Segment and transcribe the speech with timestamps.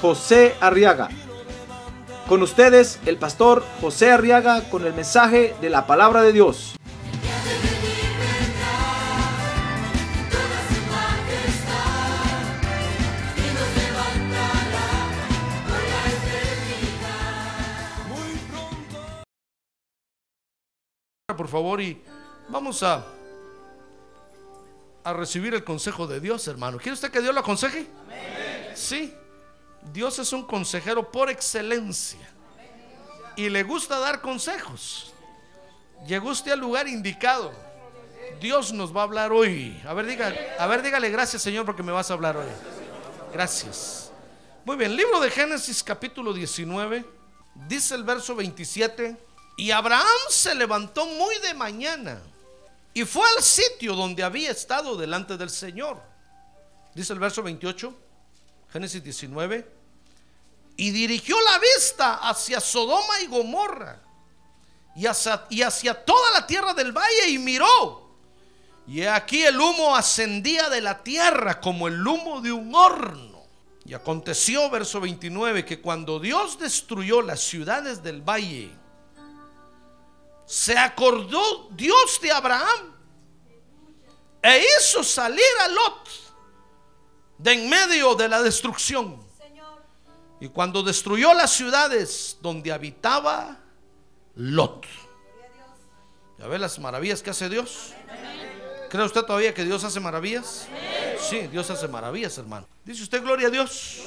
[0.00, 1.08] José Arriaga.
[2.28, 6.76] Con ustedes, el pastor José Arriaga con el mensaje de la palabra de Dios.
[21.36, 22.02] por favor, y
[22.48, 23.04] vamos a,
[25.04, 26.78] a recibir el consejo de Dios, hermano.
[26.78, 27.86] ¿Quiere usted que Dios lo aconseje?
[28.74, 29.14] Sí.
[29.92, 32.28] Dios es un consejero por excelencia.
[33.36, 35.12] Y le gusta dar consejos.
[36.06, 37.52] Llegó usted al lugar indicado.
[38.40, 39.80] Dios nos va a hablar hoy.
[39.86, 42.46] A ver, diga, a ver, dígale gracias, Señor, porque me vas a hablar hoy.
[43.32, 44.10] Gracias.
[44.64, 47.04] Muy bien, libro de Génesis capítulo 19,
[47.68, 49.16] dice el verso 27.
[49.58, 52.20] Y Abraham se levantó muy de mañana
[52.92, 56.02] y fue al sitio donde había estado delante del Señor.
[56.94, 57.94] Dice el verso 28,
[58.72, 59.75] Génesis 19.
[60.76, 64.02] Y dirigió la vista hacia Sodoma y Gomorra
[64.94, 68.06] y hacia, y hacia toda la tierra del valle y miró.
[68.86, 73.44] Y aquí el humo ascendía de la tierra como el humo de un horno.
[73.84, 78.70] Y aconteció, verso 29, que cuando Dios destruyó las ciudades del valle,
[80.46, 82.94] se acordó Dios de Abraham
[84.42, 86.08] e hizo salir a Lot
[87.38, 89.25] de en medio de la destrucción.
[90.40, 93.58] Y cuando destruyó las ciudades donde habitaba
[94.34, 94.86] Lot.
[96.38, 97.92] ¿Ya ve las maravillas que hace Dios?
[98.90, 100.68] ¿Cree usted todavía que Dios hace maravillas?
[101.18, 102.66] Sí, Dios hace maravillas, hermano.
[102.84, 104.02] Dice usted gloria a Dios.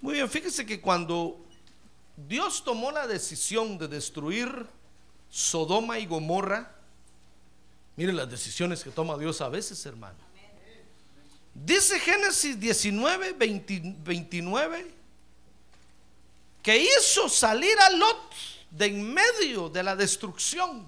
[0.00, 1.38] Muy bien, fíjese que cuando
[2.28, 4.66] Dios tomó la decisión de destruir
[5.30, 6.72] Sodoma y Gomorra.
[7.96, 10.18] Miren las decisiones que toma Dios a veces, hermano.
[11.54, 14.94] Dice Génesis 19, 29,
[16.62, 18.32] que hizo salir a Lot
[18.70, 20.86] de en medio de la destrucción.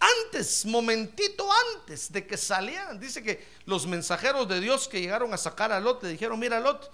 [0.00, 5.36] Antes, momentito antes de que salieran, dice que los mensajeros de Dios que llegaron a
[5.36, 6.92] sacar a Lot le dijeron, mira Lot,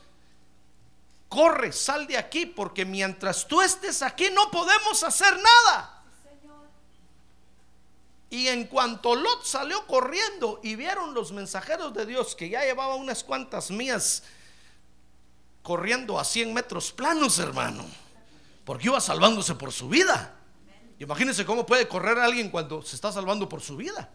[1.28, 5.94] corre, sal de aquí, porque mientras tú estés aquí no podemos hacer nada.
[8.30, 12.96] Y en cuanto Lot salió corriendo y vieron los mensajeros de Dios que ya llevaba
[12.96, 14.24] unas cuantas mías
[15.62, 17.84] corriendo a 100 metros planos, hermano,
[18.64, 20.36] porque iba salvándose por su vida.
[20.98, 24.10] Imagínense cómo puede correr alguien cuando se está salvando por su vida.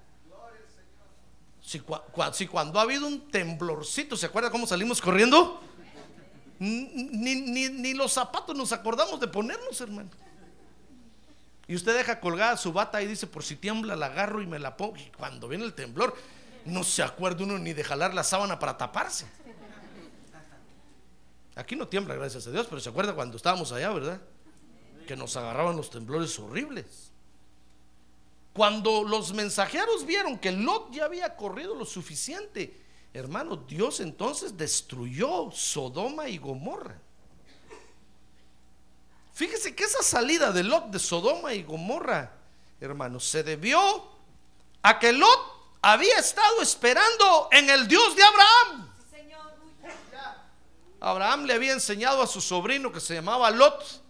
[1.61, 1.81] Si,
[2.33, 5.61] si, cuando ha habido un temblorcito, ¿se acuerda cómo salimos corriendo?
[6.59, 10.09] Ni, los zapatos nos acordamos de ponernos, hermano.
[11.69, 14.57] Y usted deja colgada su bata y dice, por si tiembla la agarro y me
[14.57, 14.97] la pongo.
[14.97, 16.16] Y cuando viene el temblor,
[16.66, 19.28] no se acuerda uno ni de jalar la sábana para taparse.
[21.56, 24.19] Aquí no tiembla, gracias a Dios, pero se acuerda cuando estábamos allá, ¿verdad?
[25.07, 27.12] Que nos agarraban los temblores horribles.
[28.51, 32.81] Cuando los mensajeros vieron que Lot ya había corrido lo suficiente,
[33.13, 37.00] hermano, Dios entonces destruyó Sodoma y Gomorra.
[39.39, 42.29] Fíjese que esa salida de Lot de Sodoma y Gomorra,
[42.81, 43.79] hermanos, se debió
[44.83, 48.94] a que Lot había estado esperando en el Dios de Abraham.
[51.00, 54.01] Abraham le había enseñado a su sobrino que se llamaba Lot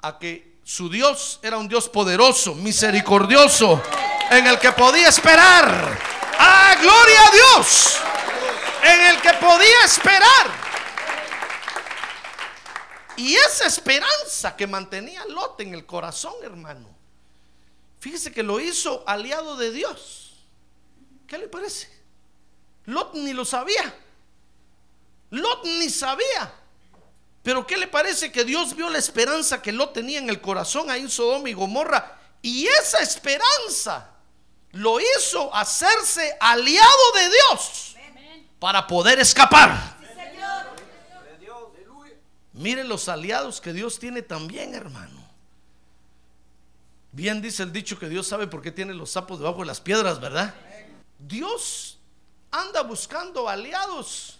[0.00, 3.78] a que su Dios era un Dios poderoso, misericordioso,
[4.30, 5.98] en el que podía esperar.
[6.38, 8.00] ¡Ah, gloria a Dios!
[8.84, 10.61] En el que podía esperar.
[13.16, 16.88] Y esa esperanza que mantenía Lot en el corazón, hermano,
[18.00, 20.46] fíjese que lo hizo aliado de Dios.
[21.26, 21.88] ¿Qué le parece?
[22.86, 23.94] Lot ni lo sabía.
[25.30, 26.52] Lot ni sabía.
[27.42, 30.90] Pero ¿qué le parece que Dios vio la esperanza que Lot tenía en el corazón
[30.90, 32.18] ahí en Sodoma y Gomorra?
[32.40, 34.10] Y esa esperanza
[34.72, 37.96] lo hizo hacerse aliado de Dios
[38.58, 40.01] para poder escapar.
[42.52, 45.22] Miren los aliados que Dios tiene también, hermano.
[47.12, 49.80] Bien dice el dicho que Dios sabe por qué tiene los sapos debajo de las
[49.80, 50.54] piedras, ¿verdad?
[51.18, 51.98] Dios
[52.50, 54.38] anda buscando aliados,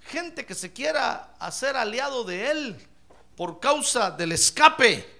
[0.00, 2.86] gente que se quiera hacer aliado de él
[3.36, 5.12] por causa del escape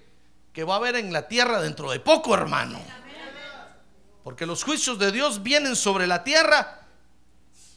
[0.52, 2.80] que va a haber en la tierra dentro de poco, hermano.
[4.22, 6.83] Porque los juicios de Dios vienen sobre la tierra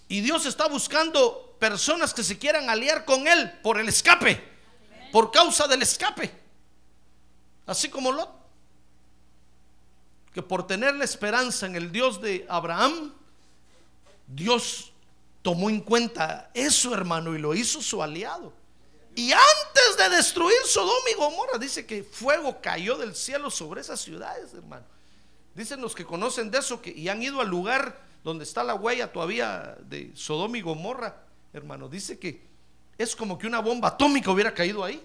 [0.07, 4.42] y Dios está buscando personas que se quieran aliar con Él por el escape,
[5.12, 6.31] por causa del escape.
[7.65, 8.31] Así como Lot,
[10.33, 13.13] que por tener la esperanza en el Dios de Abraham,
[14.27, 14.92] Dios
[15.42, 18.54] tomó en cuenta eso, hermano, y lo hizo su aliado.
[19.15, 24.00] Y antes de destruir Sodoma y Gomorra, dice que fuego cayó del cielo sobre esas
[24.00, 24.86] ciudades, hermano.
[25.56, 28.75] Dicen los que conocen de eso que, y han ido al lugar donde está la
[28.75, 31.88] huella todavía de Sodoma y Gomorra, hermano.
[31.88, 32.45] Dice que
[32.97, 35.01] es como que una bomba atómica hubiera caído ahí.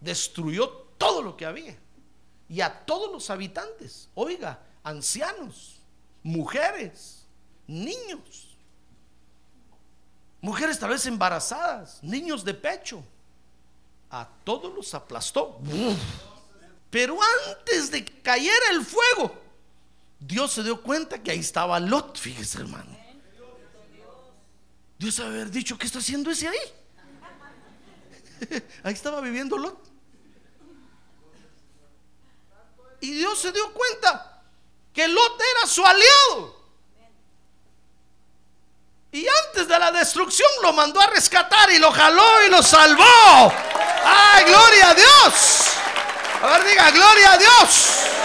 [0.00, 1.76] Destruyó todo lo que había.
[2.48, 5.80] Y a todos los habitantes, oiga, ancianos,
[6.22, 7.26] mujeres,
[7.66, 8.56] niños.
[10.40, 13.02] Mujeres tal vez embarazadas, niños de pecho.
[14.08, 15.58] A todos los aplastó.
[16.90, 17.18] Pero
[17.48, 19.41] antes de que cayera el fuego,
[20.24, 22.96] Dios se dio cuenta que ahí estaba Lot, fíjese hermano.
[24.96, 26.58] Dios haber dicho, ¿qué está haciendo ese ahí?
[28.84, 29.82] ahí estaba viviendo Lot.
[33.00, 34.44] Y Dios se dio cuenta
[34.92, 36.62] que Lot era su aliado.
[39.10, 43.52] Y antes de la destrucción lo mandó a rescatar y lo jaló y lo salvó.
[44.04, 45.62] ¡Ay, gloria a Dios!
[46.42, 48.21] A ver, diga, gloria a Dios.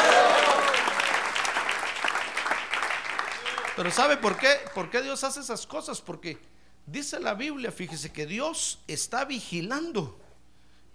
[3.77, 4.49] Pero ¿sabe por qué?
[4.73, 6.01] ¿Por qué Dios hace esas cosas?
[6.01, 6.39] Porque
[6.87, 10.19] dice la Biblia, fíjese que Dios está vigilando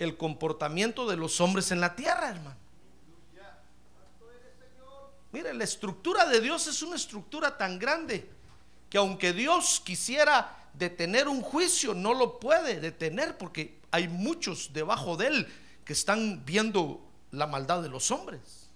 [0.01, 2.57] el comportamiento de los hombres en la tierra, hermano.
[5.31, 8.29] Mire, la estructura de Dios es una estructura tan grande
[8.91, 15.17] que aunque Dios quisiera detener un juicio, no lo puede detener porque hay muchos debajo
[15.17, 17.01] de él que están viendo
[17.31, 18.69] la maldad de los hombres.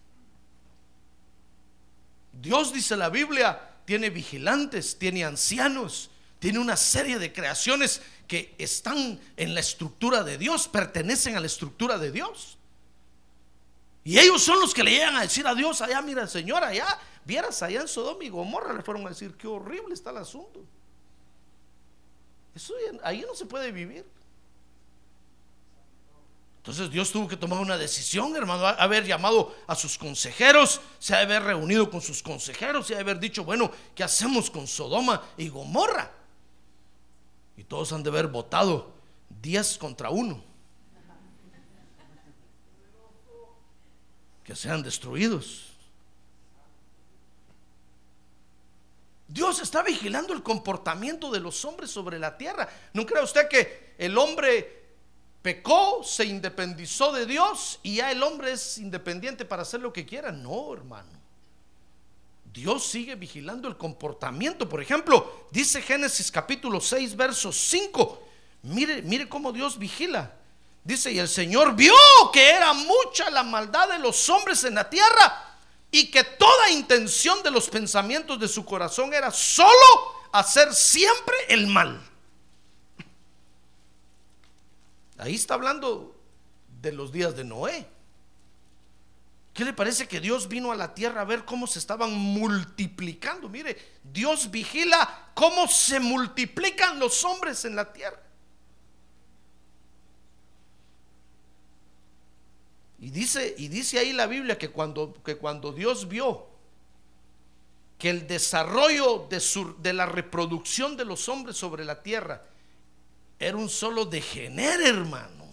[2.33, 9.19] Dios, dice la Biblia, tiene vigilantes, tiene ancianos, tiene una serie de creaciones que están
[9.39, 12.59] en la estructura de Dios, pertenecen a la estructura de Dios.
[14.05, 16.87] Y ellos son los que le llegan a decir a Dios, allá, mira, Señor, allá
[17.27, 20.65] Vieras allá en Sodoma y Gomorra le fueron a decir, qué horrible está el asunto.
[22.55, 22.73] Eso
[23.03, 24.07] ahí no se puede vivir.
[26.67, 31.21] Entonces Dios tuvo que tomar una decisión, hermano, haber llamado a sus consejeros, se ha
[31.21, 36.11] haber reunido con sus consejeros y haber dicho, bueno, ¿qué hacemos con Sodoma y Gomorra?
[37.57, 38.93] Y todos han de haber votado
[39.43, 40.43] 10 contra uno
[44.43, 45.67] Que sean destruidos.
[49.29, 52.69] Dios está vigilando el comportamiento de los hombres sobre la tierra.
[52.93, 54.86] ¿No cree usted que el hombre
[55.47, 60.05] pecó, se independizó de Dios y ya el hombre es independiente para hacer lo que
[60.05, 60.33] quiera?
[60.33, 61.09] No, hermano.
[62.53, 64.69] Dios sigue vigilando el comportamiento.
[64.69, 68.27] Por ejemplo, dice Génesis capítulo 6, verso 5.
[68.63, 70.33] Mire, mire cómo Dios vigila.
[70.83, 71.95] Dice, y el Señor vio
[72.33, 75.59] que era mucha la maldad de los hombres en la tierra
[75.93, 79.71] y que toda intención de los pensamientos de su corazón era solo
[80.33, 82.03] hacer siempre el mal.
[85.19, 86.15] Ahí está hablando
[86.83, 87.87] de los días de Noé.
[89.55, 93.49] ¿Qué le parece que Dios vino a la tierra a ver cómo se estaban multiplicando?
[93.49, 98.21] Mire, Dios vigila cómo se multiplican los hombres en la tierra.
[102.99, 106.49] Y dice, y dice ahí la Biblia que cuando, que cuando Dios vio
[107.99, 109.43] que el desarrollo de,
[109.79, 112.43] de la reproducción de los hombres sobre la tierra
[113.39, 115.45] era un solo degener, hermano.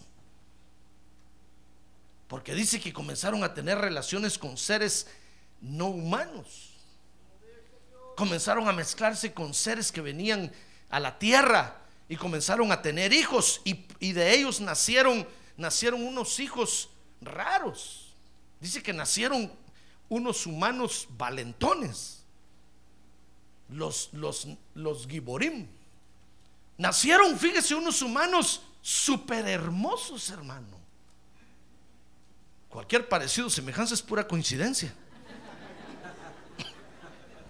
[2.27, 5.07] Porque dice que comenzaron a tener relaciones con seres
[5.61, 6.71] no humanos.
[8.15, 10.51] Comenzaron a mezclarse con seres que venían
[10.89, 16.39] a la tierra y comenzaron a tener hijos y, y de ellos nacieron, nacieron unos
[16.39, 16.89] hijos
[17.21, 18.13] raros.
[18.59, 19.51] Dice que nacieron
[20.09, 22.23] unos humanos valentones,
[23.69, 25.67] los, los, los Giborim.
[26.77, 30.80] Nacieron, fíjese, unos humanos súper hermosos, hermano.
[32.70, 34.94] Cualquier parecido, semejanza es pura coincidencia.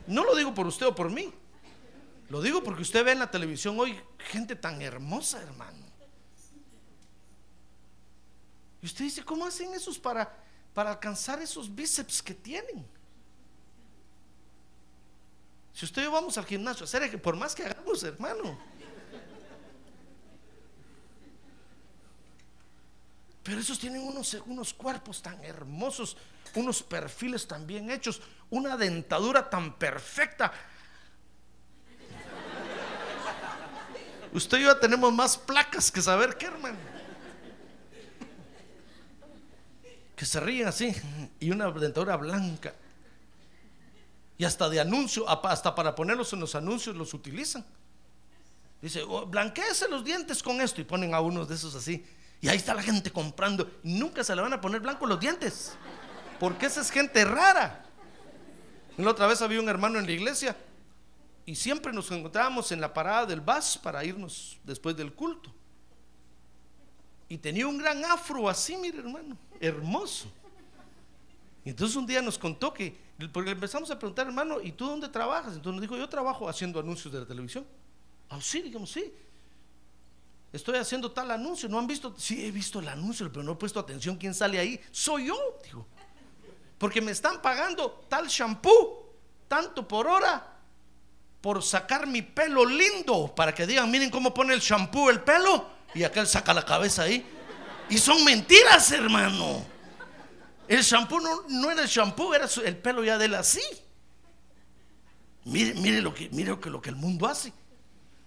[0.06, 1.34] No lo digo por usted o por mí.
[2.30, 5.84] Lo digo porque usted ve en la televisión hoy gente tan hermosa, hermano.
[8.82, 10.36] Y usted dice, ¿cómo hacen esos para,
[10.74, 12.86] para alcanzar esos bíceps que tienen?
[15.74, 18.60] Si usted y yo vamos al gimnasio a hacer, por más que hagamos, hermano,
[23.43, 26.15] Pero esos tienen unos, unos cuerpos tan hermosos,
[26.55, 30.51] unos perfiles tan bien hechos, una dentadura tan perfecta.
[34.31, 36.77] Usted y yo tenemos más placas que saber qué, hermano.
[40.15, 40.95] Que se ríen así
[41.39, 42.73] y una dentadura blanca.
[44.38, 47.65] Y hasta de anuncio, hasta para ponerlos en los anuncios los utilizan.
[48.81, 52.03] Dice, oh, blanqueese los dientes con esto y ponen a unos de esos así.
[52.43, 53.71] Y ahí está la gente comprando.
[53.83, 55.77] Nunca se le van a poner blancos los dientes.
[56.41, 57.85] Porque esa es gente rara.
[58.97, 60.57] La otra vez había un hermano en la iglesia
[61.45, 65.55] y siempre nos encontrábamos en la parada del bus para irnos después del culto.
[67.29, 70.29] Y tenía un gran afro así, mire hermano, hermoso.
[71.63, 72.93] Y entonces un día nos contó que,
[73.31, 75.53] porque empezamos a preguntar, hermano, ¿y tú dónde trabajas?
[75.53, 77.65] Entonces nos dijo, yo trabajo haciendo anuncios de la televisión.
[78.29, 79.13] Ah, sí, digamos, sí.
[80.53, 82.13] Estoy haciendo tal anuncio, ¿no han visto?
[82.15, 84.79] Sí, he visto el anuncio, pero no he puesto atención quién sale ahí.
[84.91, 85.88] Soy yo, dijo.
[86.77, 89.15] Porque me están pagando tal shampoo,
[89.48, 90.60] tanto por hora,
[91.41, 95.69] por sacar mi pelo lindo, para que digan, miren cómo pone el shampoo el pelo,
[95.95, 97.25] y él saca la cabeza ahí.
[97.89, 99.65] Y son mentiras, hermano.
[100.67, 101.19] El shampoo
[101.50, 103.62] no, era el shampoo, era el pelo ya de él así.
[105.45, 107.51] Mire, mire lo que, mire lo que, lo que el mundo hace.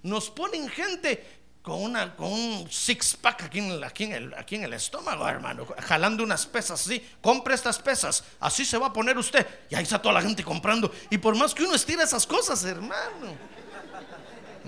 [0.02, 1.35] Nos ponen gente
[1.66, 6.22] con, una, con un six pack aquí en, aquí, aquí en el estómago, hermano, jalando
[6.22, 7.04] unas pesas así.
[7.20, 9.44] Compre estas pesas, así se va a poner usted.
[9.68, 10.92] Y ahí está toda la gente comprando.
[11.10, 13.34] Y por más que uno estira esas cosas, hermano,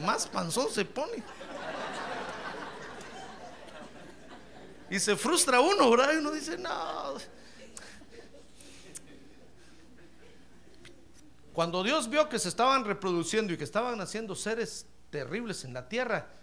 [0.05, 1.23] más panzón se pone.
[4.91, 6.15] Y se frustra uno, ¿verdad?
[6.15, 7.15] Y uno dice, no.
[11.53, 15.89] Cuando Dios vio que se estaban reproduciendo y que estaban haciendo seres terribles en la
[15.89, 16.38] tierra,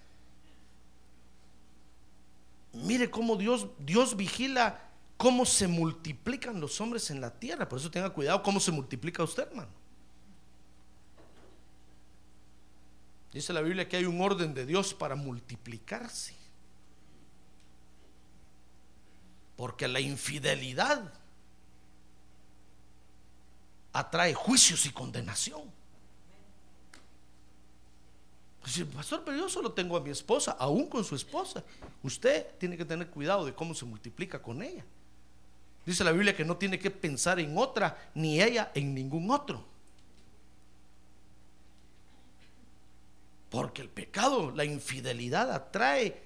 [2.75, 4.82] Mire cómo Dios, Dios vigila
[5.17, 7.67] cómo se multiplican los hombres en la tierra.
[7.67, 9.70] Por eso tenga cuidado cómo se multiplica usted, hermano.
[13.32, 16.36] Dice la Biblia que hay un orden de Dios para multiplicarse.
[19.58, 21.13] Porque la infidelidad
[23.94, 25.63] atrae juicios y condenación.
[28.65, 31.63] Dice, pastor, pero yo solo tengo a mi esposa, aún con su esposa.
[32.01, 34.84] Usted tiene que tener cuidado de cómo se multiplica con ella.
[35.86, 39.63] Dice la Biblia que no tiene que pensar en otra, ni ella en ningún otro.
[43.51, 46.19] Porque el pecado, la infidelidad atrae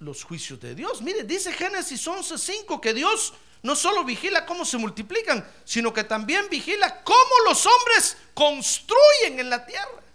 [0.00, 1.02] los juicios de Dios.
[1.02, 6.48] Mire, dice Génesis 11:5 que Dios no solo vigila cómo se multiplican, sino que también
[6.50, 10.05] vigila cómo los hombres construyen en la tierra.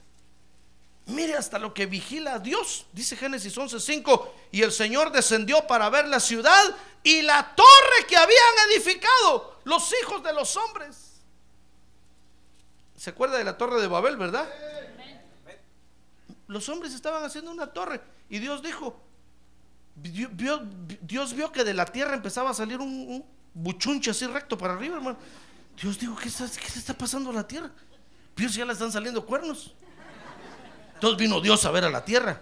[1.08, 6.08] Mire hasta lo que vigila Dios, dice Génesis 11:5, y el Señor descendió para ver
[6.08, 11.22] la ciudad y la torre que habían edificado los hijos de los hombres.
[12.96, 14.48] ¿Se acuerda de la torre de Babel, verdad?
[16.48, 19.02] Los hombres estaban haciendo una torre y Dios dijo,
[19.96, 24.98] Dios vio que de la tierra empezaba a salir un, buchunche así recto para arriba,
[24.98, 25.18] hermano.
[25.82, 27.72] Dios dijo, ¿qué, está, ¿qué se está pasando a la tierra?
[28.36, 29.74] Dios ya le están saliendo cuernos.
[31.02, 32.40] Entonces vino Dios a ver a la tierra.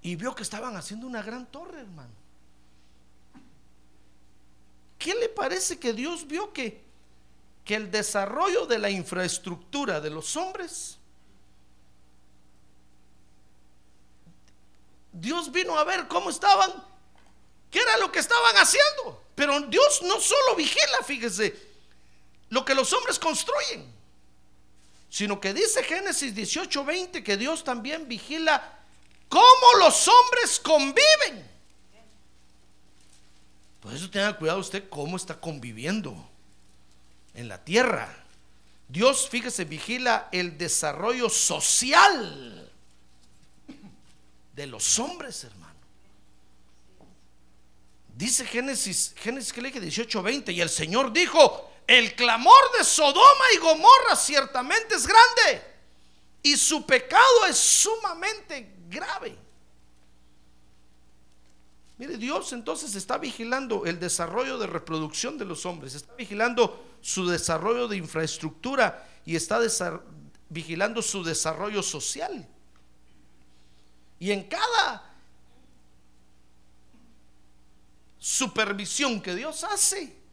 [0.00, 2.14] Y vio que estaban haciendo una gran torre, hermano.
[4.98, 6.82] ¿Qué le parece que Dios vio que,
[7.66, 10.96] que el desarrollo de la infraestructura de los hombres,
[15.12, 16.72] Dios vino a ver cómo estaban,
[17.70, 19.22] qué era lo que estaban haciendo.
[19.34, 21.54] Pero Dios no solo vigila, fíjese,
[22.48, 24.03] lo que los hombres construyen
[25.14, 28.80] sino que dice Génesis 18:20 que Dios también vigila
[29.28, 31.48] cómo los hombres conviven.
[33.78, 36.28] Por eso tenga cuidado usted cómo está conviviendo
[37.32, 38.12] en la tierra.
[38.88, 42.72] Dios, fíjese, vigila el desarrollo social
[44.52, 45.78] de los hombres, hermano.
[48.16, 53.58] Dice Génesis, Génesis que le 18:20, y el Señor dijo, el clamor de Sodoma y
[53.58, 55.62] Gomorra ciertamente es grande
[56.42, 59.36] y su pecado es sumamente grave.
[61.96, 67.26] Mire, Dios entonces está vigilando el desarrollo de reproducción de los hombres, está vigilando su
[67.26, 69.60] desarrollo de infraestructura y está
[70.48, 72.48] vigilando su desarrollo social.
[74.18, 75.14] Y en cada
[78.18, 80.23] supervisión que Dios hace,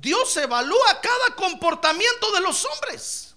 [0.00, 3.34] Dios evalúa cada comportamiento de los hombres.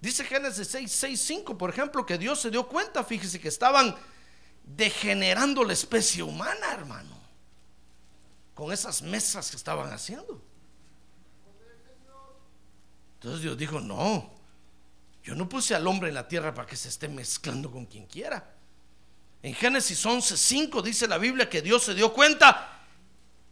[0.00, 3.94] Dice Génesis 6, 6, 5, por ejemplo, que Dios se dio cuenta, fíjese que estaban
[4.62, 7.18] degenerando la especie humana, hermano,
[8.54, 10.42] con esas mesas que estaban haciendo.
[13.14, 14.30] Entonces Dios dijo, no,
[15.22, 18.06] yo no puse al hombre en la tierra para que se esté mezclando con quien
[18.06, 18.54] quiera.
[19.42, 22.73] En Génesis 11:5 dice la Biblia que Dios se dio cuenta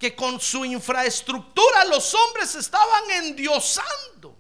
[0.03, 4.37] que con su infraestructura los hombres estaban endiosando.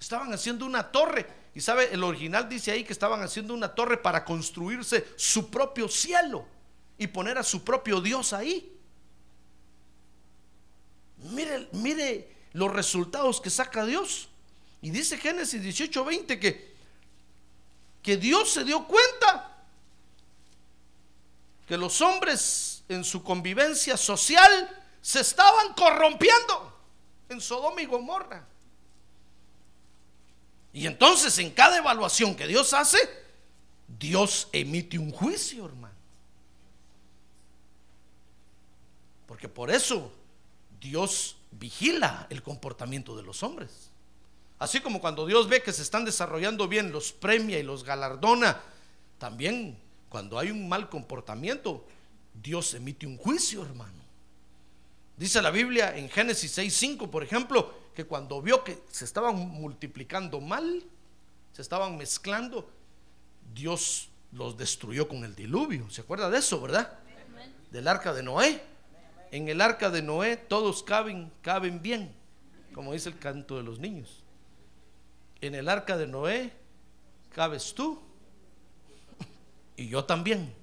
[0.00, 1.24] Estaban haciendo una torre.
[1.54, 5.86] Y sabe, el original dice ahí que estaban haciendo una torre para construirse su propio
[5.88, 6.48] cielo
[6.98, 8.76] y poner a su propio Dios ahí.
[11.18, 14.30] Mire, mire los resultados que saca Dios.
[14.82, 16.74] Y dice Génesis 18:20 que,
[18.02, 19.64] que Dios se dio cuenta
[21.68, 24.68] que los hombres en su convivencia social
[25.00, 26.74] se estaban corrompiendo
[27.28, 28.46] en Sodoma y Gomorra.
[30.72, 32.98] Y entonces en cada evaluación que Dios hace,
[33.98, 35.94] Dios emite un juicio, hermano.
[39.26, 40.12] Porque por eso
[40.80, 43.90] Dios vigila el comportamiento de los hombres.
[44.58, 48.60] Así como cuando Dios ve que se están desarrollando bien, los premia y los galardona,
[49.18, 49.78] también
[50.08, 51.84] cuando hay un mal comportamiento,
[52.42, 54.02] Dios emite un juicio, hermano.
[55.16, 60.40] Dice la Biblia en Génesis 6:5, por ejemplo, que cuando vio que se estaban multiplicando
[60.40, 60.84] mal,
[61.52, 62.70] se estaban mezclando,
[63.52, 65.90] Dios los destruyó con el diluvio.
[65.90, 66.98] ¿Se acuerda de eso, verdad?
[67.72, 68.62] Del arca de Noé.
[69.32, 72.14] En el arca de Noé todos caben, caben bien,
[72.72, 74.22] como dice el canto de los niños.
[75.40, 76.52] En el arca de Noé
[77.30, 78.00] cabes tú
[79.76, 80.54] y yo también.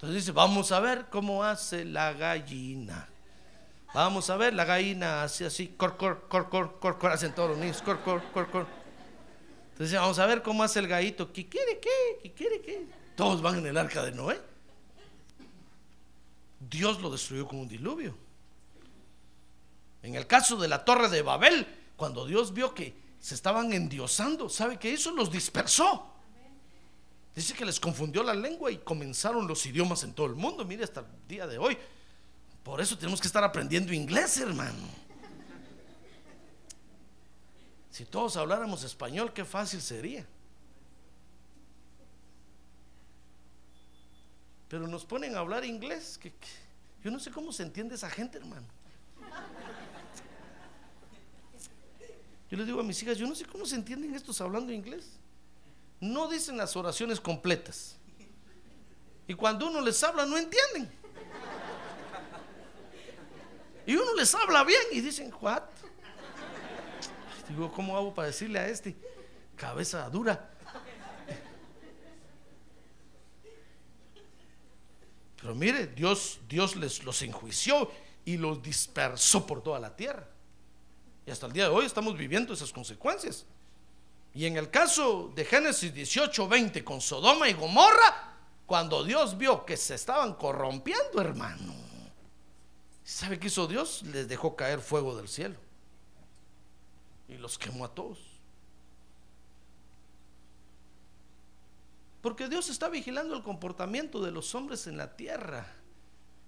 [0.00, 3.06] Entonces dice, vamos a ver cómo hace la gallina.
[3.92, 7.50] Vamos a ver, la gallina hace así, cor, cor, cor, cor, cor, cor, hacen todos
[7.50, 8.66] los niños, cor, cor, cor, cor.
[9.72, 12.18] Entonces vamos a ver cómo hace el gallito, ¿qué quiere qué?
[12.22, 12.86] ¿Qué quiere qué?
[13.14, 14.40] Todos van en el arca de Noé.
[16.60, 18.16] Dios lo destruyó con un diluvio.
[20.02, 24.48] En el caso de la torre de Babel, cuando Dios vio que se estaban endiosando,
[24.48, 25.10] ¿sabe qué hizo?
[25.10, 26.09] Los dispersó.
[27.34, 30.64] Dice que les confundió la lengua y comenzaron los idiomas en todo el mundo.
[30.64, 31.78] Mire, hasta el día de hoy.
[32.64, 34.88] Por eso tenemos que estar aprendiendo inglés, hermano.
[37.90, 40.26] Si todos habláramos español, qué fácil sería.
[44.68, 46.18] Pero nos ponen a hablar inglés.
[46.18, 46.32] Que,
[47.02, 48.66] yo no sé cómo se entiende esa gente, hermano.
[52.50, 55.19] Yo les digo a mis hijas, yo no sé cómo se entienden estos hablando inglés
[56.00, 57.96] no dicen las oraciones completas.
[59.26, 60.90] Y cuando uno les habla no entienden.
[63.86, 65.62] Y uno les habla bien y dicen, ¿what?
[67.48, 68.96] Digo, ¿cómo hago para decirle a este?
[69.56, 70.50] Cabeza dura.
[75.40, 77.90] Pero mire, Dios, Dios les los enjuició
[78.24, 80.28] y los dispersó por toda la tierra.
[81.26, 83.46] Y hasta el día de hoy estamos viviendo esas consecuencias.
[84.34, 89.64] Y en el caso de Génesis 18, 20 con Sodoma y Gomorra, cuando Dios vio
[89.64, 91.74] que se estaban corrompiendo, hermano,
[93.02, 94.02] ¿sabe qué hizo Dios?
[94.04, 95.56] Les dejó caer fuego del cielo
[97.28, 98.18] y los quemó a todos.
[102.20, 105.66] Porque Dios está vigilando el comportamiento de los hombres en la tierra.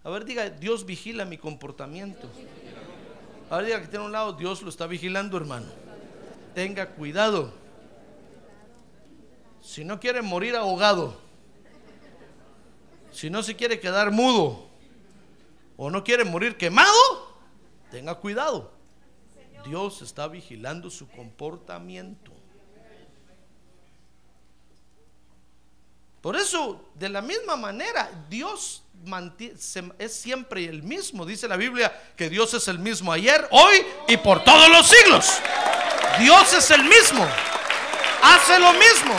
[0.05, 2.29] A ver, diga, Dios vigila mi comportamiento.
[3.51, 5.67] A ver, diga que tiene un lado, Dios lo está vigilando, hermano.
[6.55, 7.62] Tenga cuidado.
[9.63, 11.17] Si no quiere morir ahogado,
[13.13, 14.69] si no se quiere quedar mudo
[15.77, 16.93] o no quiere morir quemado,
[17.91, 18.73] tenga cuidado.
[19.65, 22.33] Dios está vigilando su comportamiento.
[26.21, 28.83] Por eso, de la misma manera, Dios
[29.99, 31.25] es siempre el mismo.
[31.25, 35.41] Dice la Biblia que Dios es el mismo ayer, hoy y por todos los siglos.
[36.19, 37.27] Dios es el mismo.
[38.23, 39.15] Hace lo mismo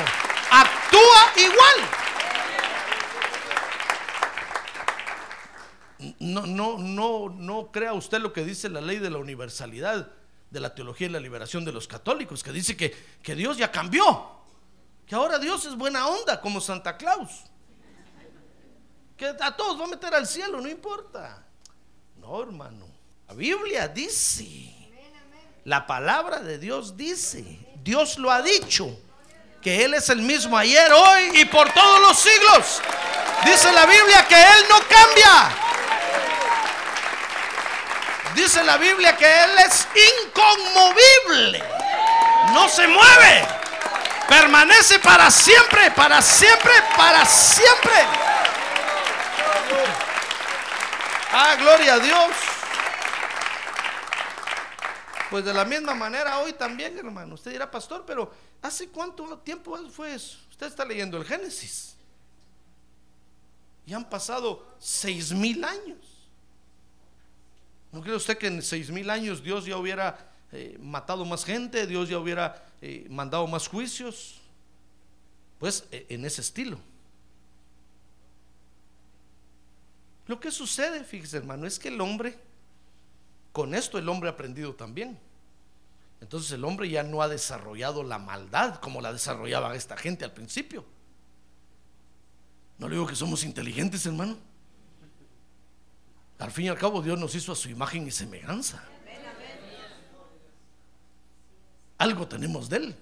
[0.94, 1.76] actúa igual.
[6.20, 10.12] No, no, no, no crea usted lo que dice la ley de la universalidad
[10.50, 12.92] de la teología y la liberación de los católicos, que dice que,
[13.24, 14.30] que Dios ya cambió,
[15.08, 17.46] que ahora Dios es buena onda como Santa Claus,
[19.18, 21.48] que a todos va a meter al cielo, no importa.
[22.18, 22.86] No, hermano,
[23.28, 24.92] la Biblia dice,
[25.64, 29.00] la palabra de Dios dice, Dios lo ha dicho
[29.64, 32.82] que Él es el mismo ayer, hoy y por todos los siglos.
[33.46, 35.50] Dice la Biblia que Él no cambia.
[38.36, 39.88] Dice la Biblia que Él es
[40.26, 41.64] inconmovible.
[42.52, 43.48] No se mueve.
[44.28, 48.06] Permanece para siempre, para siempre, para siempre.
[51.32, 52.32] Ah, gloria a Dios.
[55.30, 57.36] Pues de la misma manera hoy también, hermano.
[57.36, 58.32] Usted dirá, pastor, pero
[58.64, 60.40] ¿hace cuánto tiempo fue eso?
[60.50, 61.96] Usted está leyendo el Génesis.
[63.86, 65.98] Y han pasado seis mil años.
[67.92, 71.86] ¿No cree usted que en seis mil años Dios ya hubiera eh, matado más gente?
[71.86, 74.40] Dios ya hubiera eh, mandado más juicios?
[75.60, 76.80] Pues e, en ese estilo.
[80.26, 82.40] Lo que sucede, fíjese hermano, es que el hombre,
[83.52, 85.20] con esto el hombre ha aprendido también.
[86.24, 90.32] Entonces el hombre ya no ha desarrollado la maldad como la desarrollaba esta gente al
[90.32, 90.86] principio.
[92.78, 94.38] No le digo que somos inteligentes, hermano.
[96.40, 98.82] Al fin y al cabo Dios nos hizo a su imagen y semejanza.
[101.98, 102.96] Algo tenemos de Él.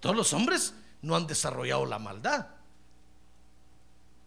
[0.00, 2.48] Todos los hombres no han desarrollado la maldad.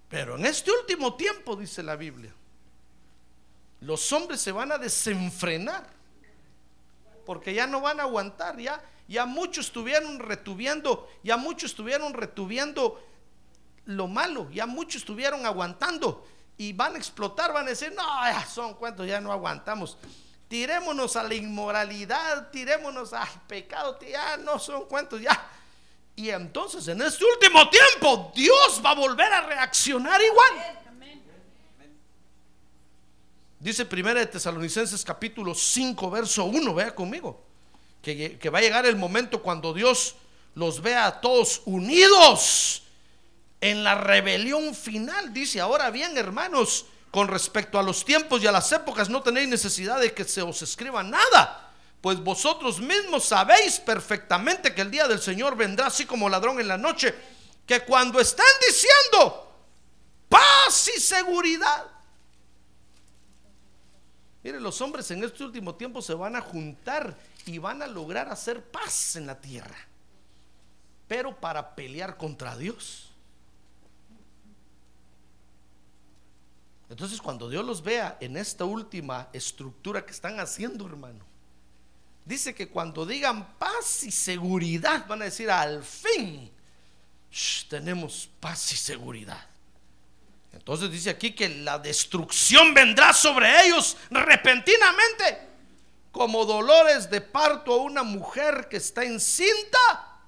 [0.08, 2.34] Pero en este último tiempo, dice la Biblia,
[3.82, 5.97] los hombres se van a desenfrenar
[7.28, 13.04] porque ya no van a aguantar, ya, ya muchos estuvieron retuviendo, ya muchos estuvieron retuviendo
[13.84, 16.26] lo malo, ya muchos estuvieron aguantando
[16.58, 19.98] y van a explotar, van a decir, no, ya son cuentos, ya no aguantamos.
[20.48, 25.52] Tirémonos a la inmoralidad, tirémonos al pecado, ya no son cuentos, ya
[26.18, 30.87] y entonces en este último tiempo Dios va a volver a reaccionar igual.
[33.60, 37.42] Dice Primera de Tesalonicenses capítulo 5, verso 1, vea conmigo,
[38.02, 40.16] que, que va a llegar el momento cuando Dios
[40.56, 42.84] los vea a todos unidos
[43.60, 45.34] en la rebelión final.
[45.34, 49.48] Dice, ahora bien, hermanos, con respecto a los tiempos y a las épocas, no tenéis
[49.48, 51.68] necesidad de que se os escriba nada
[52.02, 56.68] pues vosotros mismos sabéis perfectamente que el día del Señor vendrá así como ladrón en
[56.68, 57.14] la noche,
[57.66, 59.52] que cuando están diciendo
[60.30, 61.86] paz y seguridad,
[64.48, 68.30] Mire, los hombres en este último tiempo se van a juntar y van a lograr
[68.30, 69.76] hacer paz en la tierra,
[71.06, 73.12] pero para pelear contra Dios.
[76.90, 81.26] Entonces cuando Dios los vea en esta última estructura que están haciendo, hermano,
[82.24, 86.50] dice que cuando digan paz y seguridad, van a decir al fin
[87.68, 89.46] tenemos paz y seguridad.
[90.54, 95.48] Entonces dice aquí que la destrucción vendrá sobre ellos repentinamente,
[96.12, 100.20] como dolores de parto a una mujer que está encinta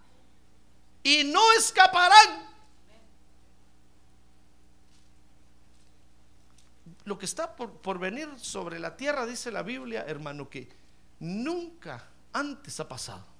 [1.04, 2.48] y no escaparán.
[7.06, 10.70] Lo que está por, por venir sobre la tierra, dice la Biblia, hermano, que
[11.20, 13.38] nunca antes ha pasado.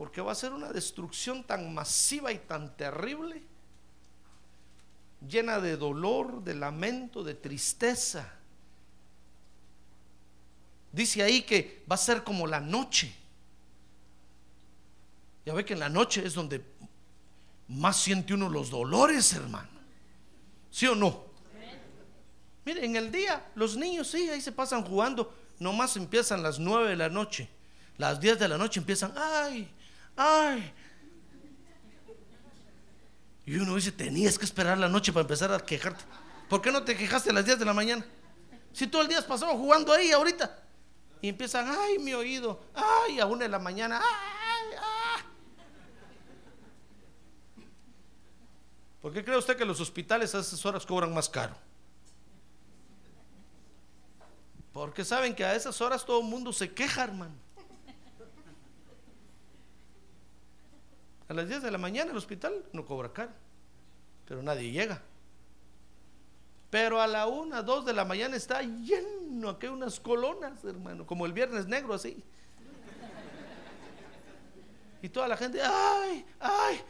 [0.00, 3.42] Porque va a ser una destrucción tan masiva y tan terrible,
[5.28, 8.32] llena de dolor, de lamento, de tristeza.
[10.90, 13.14] Dice ahí que va a ser como la noche.
[15.44, 16.64] Ya ve que en la noche es donde
[17.68, 19.68] más siente uno los dolores, hermano.
[20.70, 21.26] ¿Sí o no?
[22.64, 25.30] Mire, en el día los niños sí, ahí se pasan jugando.
[25.58, 27.50] Nomás empiezan las 9 de la noche.
[27.98, 29.70] Las 10 de la noche empiezan, ay,
[30.16, 30.72] ay.
[33.46, 36.04] Y uno dice, tenías que esperar la noche para empezar a quejarte.
[36.48, 38.04] ¿Por qué no te quejaste a las 10 de la mañana?
[38.72, 40.62] Si todo el día has pasado jugando ahí ahorita.
[41.22, 45.22] Y empiezan, ay, mi oído, ay, a una de la mañana, ay, ay.
[49.02, 51.56] ¿Por qué cree usted que los hospitales a esas horas cobran más caro?
[54.72, 57.34] Porque saben que a esas horas todo el mundo se queja, hermano.
[61.30, 63.30] A las 10 de la mañana el hospital no cobra caro,
[64.26, 65.00] pero nadie llega.
[66.70, 71.06] Pero a la 1, 2 de la mañana está lleno, aquí hay unas colonas, hermano,
[71.06, 72.20] como el viernes negro así.
[75.02, 76.80] Y toda la gente, ay, ay,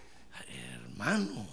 [0.49, 1.47] hermano,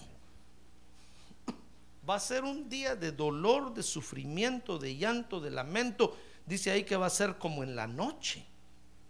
[2.10, 6.16] va a ser un día de dolor, de sufrimiento, de llanto, de lamento.
[6.46, 8.46] Dice ahí que va a ser como en la noche,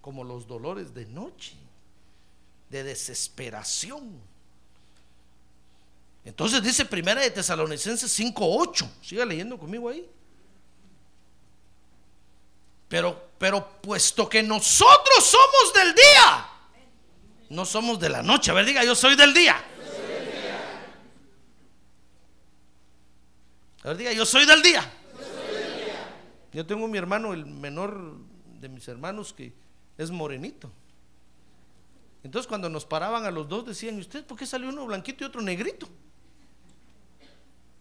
[0.01, 1.55] como los dolores de noche,
[2.69, 4.19] de desesperación.
[6.25, 8.89] Entonces dice Primera de Tesalonicenses 5:8.
[9.01, 10.09] Siga leyendo conmigo ahí.
[12.89, 16.49] Pero pero puesto que nosotros somos del día,
[17.49, 18.51] no somos de la noche.
[18.51, 19.63] A ver, diga, yo soy del día.
[23.83, 24.93] A ver, diga, yo soy del día.
[26.51, 28.17] Yo tengo mi hermano, el menor
[28.59, 29.53] de mis hermanos, que
[29.97, 30.71] es morenito.
[32.23, 35.23] Entonces cuando nos paraban a los dos decían, ¿y usted por qué salió uno blanquito
[35.23, 35.87] y otro negrito?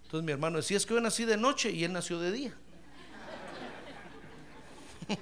[0.05, 2.55] Entonces mi hermano decía, es que yo nací de noche y él nació de día.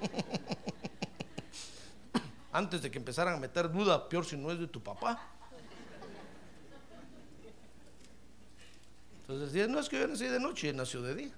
[2.53, 5.31] Antes de que empezaran a meter duda, peor si no es de tu papá.
[9.23, 11.33] Entonces decía, no es que yo nací de noche y él nació de día.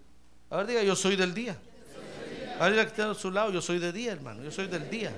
[0.50, 1.56] A ver, diga, yo soy del día.
[2.58, 4.90] A ver, que está a su lado, yo soy de día, hermano, yo soy del
[4.90, 5.12] día.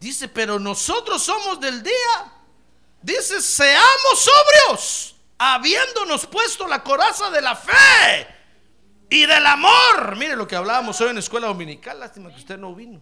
[0.00, 2.32] Dice, pero nosotros somos del día.
[3.02, 8.26] Dice, seamos sobrios, habiéndonos puesto la coraza de la fe
[9.10, 10.16] y del amor.
[10.16, 12.00] Mire lo que hablábamos hoy en la escuela dominical.
[12.00, 13.00] Lástima que usted no vino.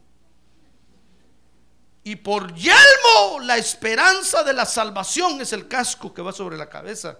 [2.03, 6.69] Y por yelmo, la esperanza de la salvación es el casco que va sobre la
[6.69, 7.19] cabeza.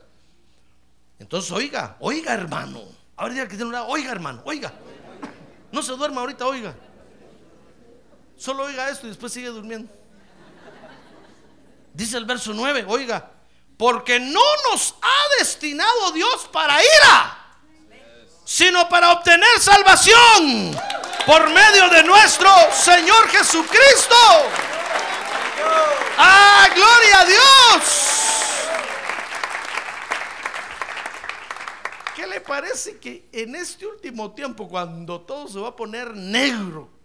[1.21, 2.83] Entonces, oiga, oiga, hermano.
[3.17, 4.73] Ahora diga que tiene una, oiga, hermano, oiga.
[5.71, 6.75] No se duerma ahorita, oiga.
[8.39, 9.93] Solo oiga esto y después sigue durmiendo.
[11.93, 13.33] Dice el verso 9, oiga,
[13.77, 17.39] porque no nos ha destinado Dios para ira,
[18.45, 20.79] sino para obtener salvación
[21.27, 24.15] por medio de nuestro Señor Jesucristo.
[26.17, 28.09] ¡Ah, gloria a Dios!
[32.15, 36.98] ¿Qué le parece que en este último tiempo, cuando todo se va a poner negro,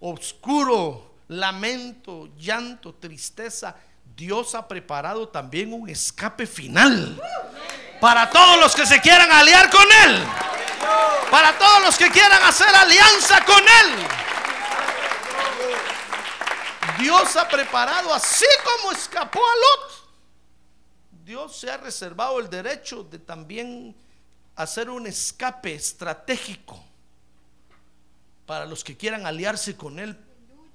[0.00, 3.76] oscuro, lamento, llanto, tristeza,
[4.16, 7.20] Dios ha preparado también un escape final
[8.00, 10.24] para todos los que se quieran aliar con Él,
[11.30, 14.06] para todos los que quieran hacer alianza con Él.
[16.98, 20.08] Dios ha preparado, así como escapó a Lot,
[21.24, 23.96] Dios se ha reservado el derecho de también
[24.56, 26.87] hacer un escape estratégico
[28.48, 30.16] para los que quieran aliarse con Él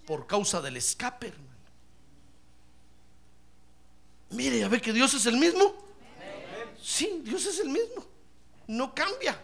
[0.06, 1.50] por causa del escape, hermano.
[4.30, 5.74] Mire, ya ve que Dios es el mismo.
[6.80, 8.06] Sí, Dios es el mismo.
[8.68, 9.44] No cambia.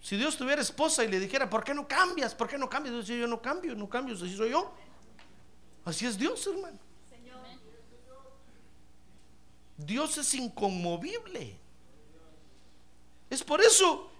[0.00, 2.34] Si Dios tuviera esposa y le dijera, ¿por qué no cambias?
[2.34, 3.06] ¿Por qué no cambias?
[3.06, 4.74] Dios yo no cambio, no cambio, así soy yo.
[5.84, 6.80] Así es Dios, hermano.
[9.76, 11.56] Dios es inconmovible.
[13.30, 14.11] Es por eso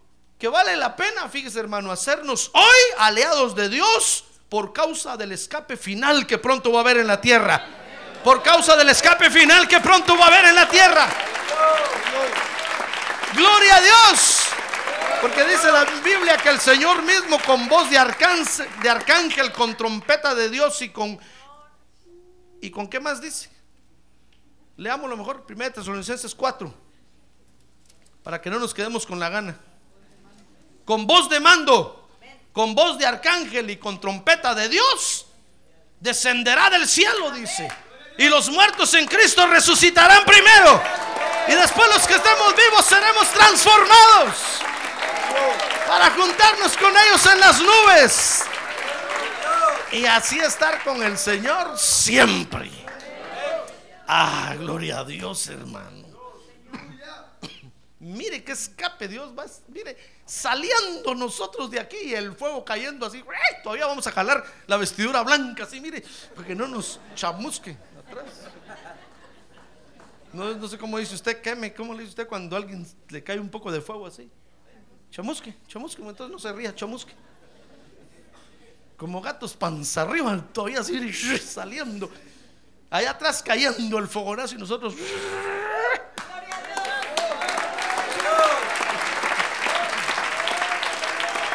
[0.43, 5.77] que vale la pena, fíjese hermano, hacernos hoy aliados de Dios por causa del escape
[5.77, 7.65] final que pronto va a haber en la tierra.
[8.25, 11.07] Por causa del escape final que pronto va a haber en la tierra.
[13.37, 14.41] Gloria a Dios.
[15.21, 19.77] Porque dice la Biblia que el Señor mismo con voz de arcángel, de arcángel con
[19.77, 21.21] trompeta de Dios y con...
[22.61, 23.49] ¿Y con qué más dice?
[24.77, 26.75] Leamos lo mejor, 1 Tesalonicenses 4,
[28.25, 29.57] para que no nos quedemos con la gana
[30.85, 32.09] con voz de mando,
[32.53, 35.27] con voz de arcángel y con trompeta de Dios,
[36.01, 37.69] descenderá del cielo, dice.
[38.19, 40.83] Y los muertos en Cristo resucitarán primero.
[41.49, 44.35] Y después los que estemos vivos seremos transformados
[45.89, 48.45] para juntarnos con ellos en las nubes.
[49.93, 52.71] Y así estar con el Señor siempre.
[54.07, 56.03] Ah, gloria a Dios, hermano.
[58.03, 59.47] Mire qué escape Dios va.
[59.69, 63.23] Mire, saliendo nosotros de aquí y el fuego cayendo así.
[63.63, 66.03] Todavía vamos a jalar la vestidura blanca así, mire,
[66.35, 68.27] para que no nos chamusque atrás.
[70.33, 73.23] No, no sé cómo dice usted, queme, ¿cómo le dice usted cuando a alguien le
[73.23, 74.29] cae un poco de fuego así?
[75.13, 77.13] Chamusque, chamusque, entonces no se ría, chamusque.
[78.97, 82.11] Como gatos panza arriba, todavía así saliendo.
[82.91, 84.97] Allá atrás cayendo el fogonazo y nosotros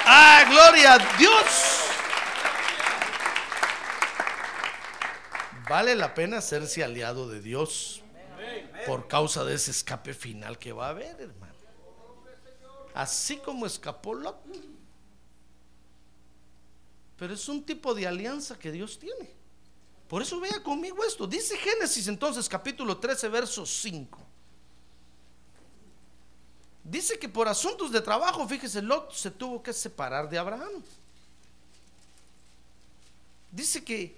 [0.09, 1.77] Ah, gloria a Dios.
[5.69, 8.01] Vale la pena hacerse aliado de Dios
[8.85, 11.53] por causa de ese escape final que va a haber, hermano.
[12.93, 14.37] Así como escapó Lot.
[17.17, 19.35] Pero es un tipo de alianza que Dios tiene.
[20.07, 21.27] Por eso vea conmigo esto.
[21.27, 24.25] Dice Génesis entonces capítulo 13, verso 5.
[26.87, 30.81] Dice que por asuntos de trabajo, fíjese, Lot se tuvo que separar de Abraham.
[33.51, 34.15] Dice que,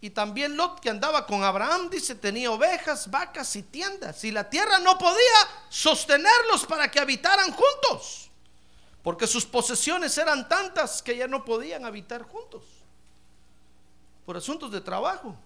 [0.00, 4.24] y también Lot que andaba con Abraham, dice, tenía ovejas, vacas y tiendas.
[4.24, 5.18] Y la tierra no podía
[5.68, 8.30] sostenerlos para que habitaran juntos,
[9.02, 12.64] porque sus posesiones eran tantas que ya no podían habitar juntos.
[14.24, 15.36] Por asuntos de trabajo,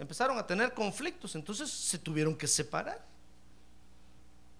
[0.00, 3.15] empezaron a tener conflictos, entonces se tuvieron que separar.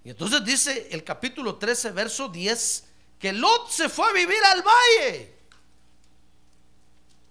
[0.07, 2.85] Y entonces dice el capítulo 13, verso 10,
[3.19, 5.35] que Lot se fue a vivir al valle.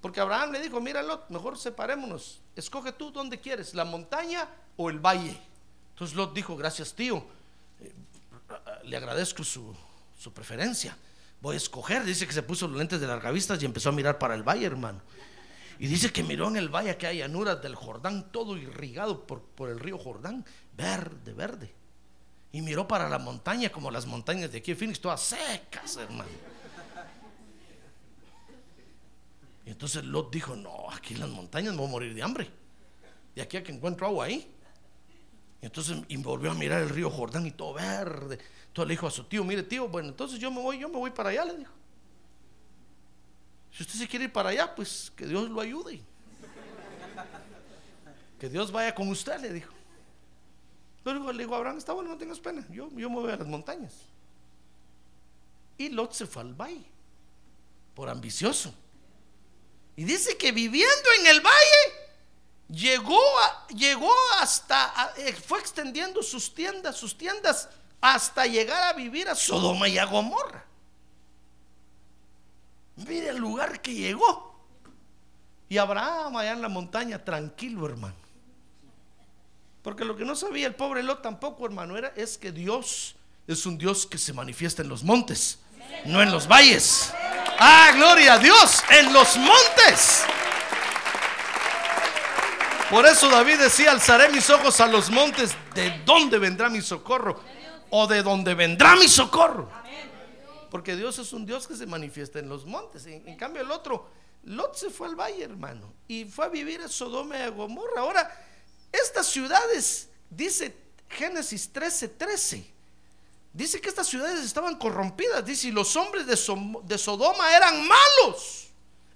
[0.01, 2.41] Porque Abraham le dijo, mira Lot, mejor separémonos.
[2.53, 5.39] Escoge tú dónde quieres, la montaña o el valle.
[5.91, 7.25] Entonces Lot dijo, gracias tío,
[7.79, 7.93] eh,
[8.83, 9.73] le agradezco su,
[10.19, 10.97] su preferencia.
[11.39, 12.03] Voy a escoger.
[12.03, 14.65] Dice que se puso los lentes de largavistas y empezó a mirar para el valle,
[14.65, 15.01] hermano.
[15.79, 19.43] Y dice que miró en el valle que hay llanuras del Jordán, todo irrigado por,
[19.43, 21.84] por el río Jordán, verde, verde.
[22.55, 26.29] Y miró para la montaña, como las montañas de aquí de Phoenix, todas secas, hermano.
[29.65, 32.49] Y entonces Lot dijo, no, aquí en las montañas me voy a morir de hambre.
[33.35, 34.49] De aquí a que encuentro agua ahí.
[35.61, 38.39] Y entonces volvió a mirar el río Jordán y todo verde.
[38.67, 40.95] Entonces le dijo a su tío, mire tío, bueno, entonces yo me voy, yo me
[40.95, 41.73] voy para allá, le dijo.
[43.73, 46.01] Si usted se quiere ir para allá, pues que Dios lo ayude.
[48.39, 49.74] Que Dios vaya con usted, le dijo.
[51.05, 53.37] Luego le dijo a Abraham, está bueno, no tengas pena, yo, yo me voy a
[53.37, 53.93] las montañas.
[55.77, 56.85] Y Lot se fue al valle,
[57.93, 58.73] por ambicioso.
[59.95, 62.09] Y dice que viviendo en el valle,
[62.69, 63.21] llegó,
[63.69, 67.69] llegó hasta, eh, fue extendiendo sus tiendas, sus tiendas,
[68.01, 70.65] hasta llegar a vivir a Sodoma y a Gomorra.
[72.95, 74.55] Mire el lugar que llegó.
[75.69, 78.24] Y Abraham allá en la montaña, tranquilo, hermano.
[79.85, 83.67] Porque lo que no sabía el pobre Lot tampoco, hermano, era es que Dios es
[83.67, 85.59] un Dios que se manifiesta en los montes,
[86.05, 87.13] no en los valles.
[87.59, 90.23] Ah, gloria a Dios, en los montes.
[92.89, 97.39] Por eso David decía, alzaré mis ojos a los montes, ¿de dónde vendrá mi socorro?
[97.91, 99.69] O de dónde vendrá mi socorro.
[100.71, 103.05] Porque Dios es un Dios que se manifiesta en los montes.
[103.05, 104.09] En, en cambio el otro,
[104.45, 108.01] Lot se fue al valle, hermano, y fue a vivir a Sodoma y a Gomorra.
[108.01, 108.44] Ahora,
[108.95, 110.75] estas ciudades, dice
[111.09, 112.65] Génesis 13, 13,
[113.53, 115.45] dice que estas ciudades estaban corrompidas.
[115.45, 118.67] Dice, y los hombres de, Sodoma eran malos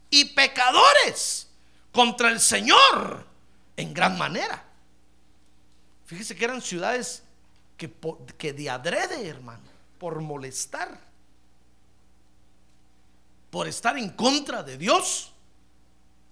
[0.09, 1.47] y pecadores
[1.91, 3.25] contra el Señor
[3.75, 4.65] en gran manera.
[6.05, 7.23] Fíjese que eran ciudades
[7.77, 7.91] que,
[8.37, 9.63] que de adrede, hermano,
[9.99, 10.99] por molestar,
[13.51, 15.31] por estar en contra de Dios,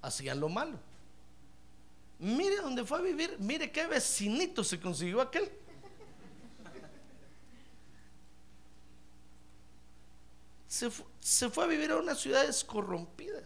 [0.02, 0.87] hacían lo malo.
[2.20, 5.52] Mire dónde fue a vivir, mire qué vecinito se consiguió aquel.
[10.68, 13.44] Se, se fue a vivir a unas ciudades corrompidas.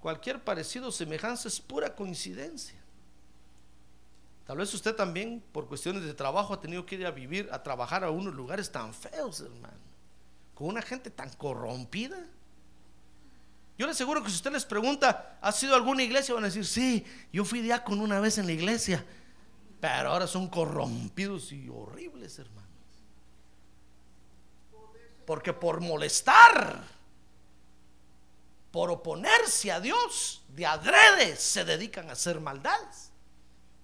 [0.00, 2.80] Cualquier parecido o semejanza es pura coincidencia.
[4.46, 7.64] Tal vez usted también, por cuestiones de trabajo, ha tenido que ir a vivir, a
[7.64, 9.74] trabajar a unos lugares tan feos, hermano.
[10.54, 12.24] Con una gente tan corrompida.
[13.78, 16.34] Yo le aseguro que si usted les pregunta, ¿ha sido alguna iglesia?
[16.34, 19.04] Van a decir, sí, yo fui diácono una vez en la iglesia.
[19.80, 22.66] Pero ahora son corrompidos y horribles, hermano.
[25.26, 26.82] Porque por molestar,
[28.70, 33.10] por oponerse a Dios, de adrede se dedican a hacer maldades.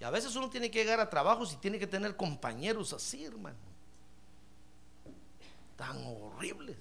[0.01, 3.25] Y a veces uno tiene que llegar a trabajos y tiene que tener compañeros así,
[3.25, 3.59] hermano.
[5.77, 6.79] Tan horribles,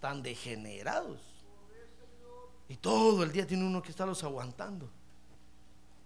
[0.00, 1.37] tan degenerados.
[2.68, 4.88] Y todo el día tiene uno que estarlos aguantando.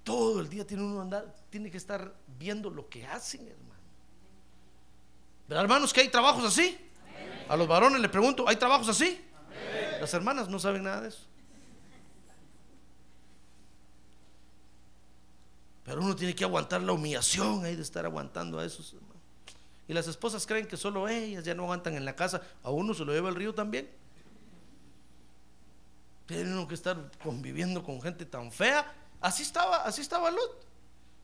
[0.05, 3.81] Todo el día tiene uno andar, tiene que estar viendo lo que hacen, hermano.
[5.49, 6.79] ¿Verdad, hermanos, que hay trabajos así?
[7.49, 9.21] A los varones le pregunto, ¿hay trabajos así?
[10.01, 11.27] Las hermanas no saben nada de eso.
[15.85, 18.95] Pero uno tiene que aguantar la humillación ahí de estar aguantando a esos.
[19.89, 22.95] Y las esposas creen que solo ellas ya no aguantan en la casa, a uno
[22.95, 23.91] se lo lleva el río también.
[26.27, 28.91] Tiene que estar conviviendo con gente tan fea.
[29.21, 30.67] Así estaba, así estaba Lot.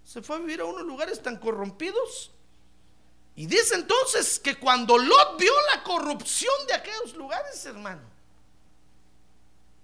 [0.05, 2.31] Se fue a vivir a unos lugares tan corrompidos.
[3.37, 8.03] Y dice entonces que cuando Lot vio la corrupción de aquellos lugares, hermano,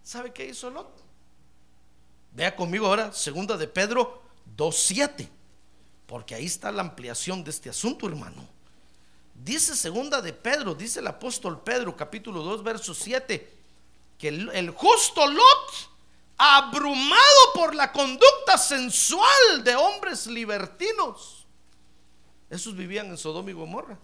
[0.03, 0.91] ¿sabe qué hizo Lot?
[2.33, 4.23] Vea conmigo ahora, segunda de Pedro
[4.57, 5.29] 2.7,
[6.07, 8.49] porque ahí está la ampliación de este asunto, hermano.
[9.35, 13.64] Dice segunda de Pedro, dice el apóstol Pedro, capítulo 2, verso 7,
[14.19, 15.91] que el, el justo Lot,
[16.37, 21.47] abrumado por la conducta sensual de hombres libertinos,
[22.51, 23.99] esos vivían en Sodoma y Gomorra.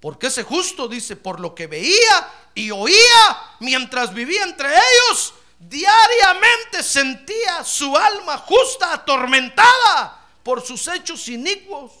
[0.00, 6.82] Porque ese justo dice, por lo que veía y oía mientras vivía entre ellos, diariamente
[6.82, 11.92] sentía su alma justa atormentada por sus hechos inicuos.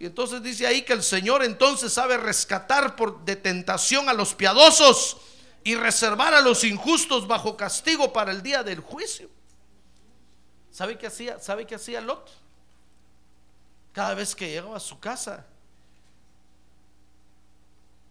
[0.00, 4.34] Y entonces dice ahí que el Señor entonces sabe rescatar por de tentación a los
[4.34, 5.18] piadosos
[5.62, 9.28] y reservar a los injustos bajo castigo para el día del juicio.
[10.72, 11.38] ¿Sabe qué hacía?
[11.38, 12.30] ¿Sabe qué hacía Lot?
[13.92, 15.46] Cada vez que llegaba a su casa,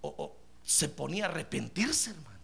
[0.02, 2.40] o, o se ponía a arrepentirse, hermano.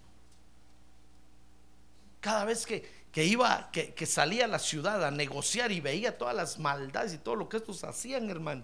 [2.20, 6.18] cada vez que, que iba, que, que salía a la ciudad a negociar y veía
[6.18, 8.64] todas las maldades y todo lo que estos hacían, hermano,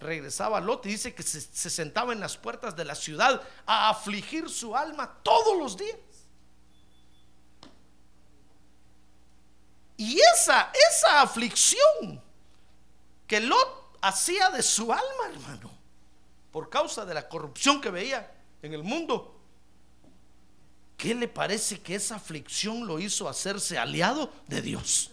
[0.00, 3.90] regresaba Lot y dice que se, se sentaba en las puertas de la ciudad a
[3.90, 5.96] afligir su alma todos los días.
[9.98, 12.22] Y esa, esa aflicción
[13.26, 15.70] que Lot hacía de su alma, hermano,
[16.50, 18.32] por causa de la corrupción que veía
[18.62, 19.38] en el mundo,
[20.96, 25.10] ¿qué le parece que esa aflicción lo hizo hacerse aliado de Dios?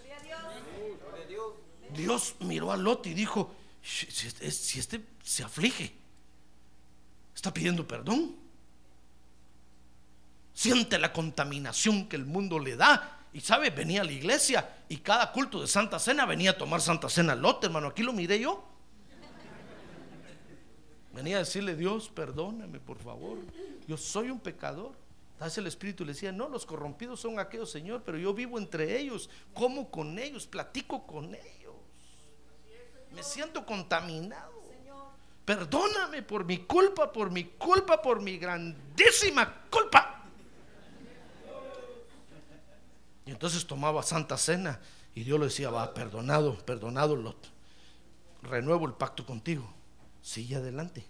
[1.93, 3.53] Dios miró a Lot y dijo,
[3.87, 5.93] si este, si este se aflige,
[7.33, 8.35] está pidiendo perdón.
[10.53, 13.13] Siente la contaminación que el mundo le da.
[13.31, 16.81] Y sabe, venía a la iglesia y cada culto de Santa Cena venía a tomar
[16.81, 17.87] Santa Cena Lot, hermano.
[17.87, 18.67] Aquí lo miré yo.
[21.13, 23.39] Venía a decirle, Dios, perdóname, por favor.
[23.87, 24.95] Yo soy un pecador.
[25.39, 28.99] Hace el Espíritu le decía, no, los corrompidos son aquellos, Señor, pero yo vivo entre
[28.99, 31.56] ellos, como con ellos, platico con ellos.
[33.11, 34.57] Me siento contaminado.
[35.45, 40.25] Perdóname por mi culpa, por mi culpa, por mi grandísima culpa.
[43.25, 44.79] Y entonces tomaba Santa Cena
[45.15, 47.49] y Dios le decía, va, perdonado, perdonado Lot.
[48.43, 49.73] Renuevo el pacto contigo.
[50.21, 51.05] Sigue adelante.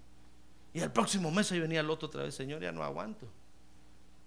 [0.73, 3.27] Y el próximo mes ahí venía Lot otra vez, Señor, ya no aguanto.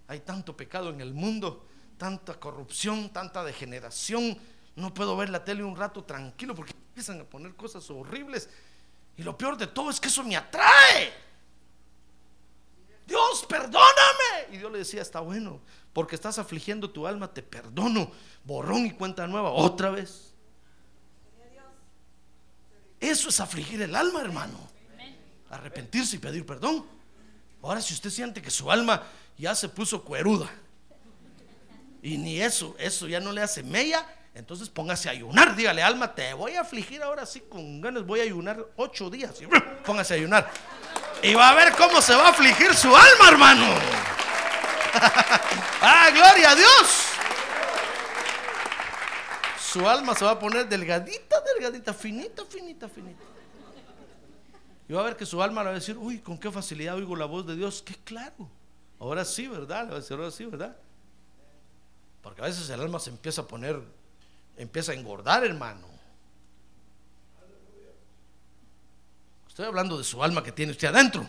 [0.08, 1.64] Hay tanto pecado en el mundo,
[1.96, 4.36] tanta corrupción, tanta degeneración.
[4.74, 8.48] No puedo ver la tele un rato tranquilo porque empiezan a poner cosas horribles.
[9.16, 11.12] Y lo peor de todo es que eso me atrae.
[13.06, 14.52] Dios, perdóname.
[14.52, 15.60] Y Dios le decía, está bueno,
[15.94, 18.12] porque estás afligiendo tu alma, te perdono.
[18.44, 20.34] Borrón y cuenta nueva, otra vez.
[23.00, 24.58] Eso es afligir el alma, hermano.
[25.48, 26.86] Arrepentirse y pedir perdón.
[27.62, 29.02] Ahora, si usted siente que su alma
[29.38, 30.50] ya se puso cueruda
[32.02, 35.56] y ni eso, eso ya no le hace mella, entonces póngase a ayunar.
[35.56, 38.04] Dígale, alma, te voy a afligir ahora sí con ganas.
[38.04, 39.34] Voy a ayunar ocho días.
[39.84, 40.50] Póngase a ayunar.
[41.22, 43.66] Y va a ver cómo se va a afligir su alma, hermano.
[45.82, 47.06] ah, gloria a Dios.
[49.60, 53.22] Su alma se va a poner delgadita, delgadita, finita, finita, finita.
[54.88, 56.96] Y va a ver que su alma le va a decir, uy, con qué facilidad
[56.96, 57.80] oigo la voz de Dios.
[57.80, 58.50] Qué claro.
[58.98, 59.84] Ahora sí, ¿verdad?
[59.84, 60.76] Le va a decir, ahora sí, ¿verdad?
[62.22, 63.80] Porque a veces el alma se empieza a poner,
[64.60, 65.88] empieza a engordar, hermano.
[69.48, 71.26] Estoy hablando de su alma que tiene usted adentro.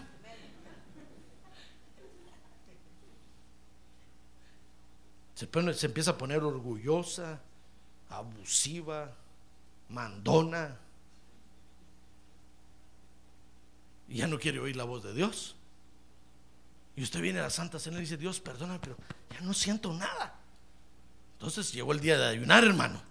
[5.34, 7.42] Se, empieza a poner orgullosa,
[8.10, 9.16] abusiva,
[9.90, 10.78] mandona.
[14.08, 15.56] Y ya no quiere oír la voz de Dios.
[16.96, 18.98] Y usted viene a la Santa Cena y dice, Dios, perdona, pero
[19.32, 20.36] ya no siento nada.
[21.34, 23.11] Entonces llegó el día de ayunar, hermano.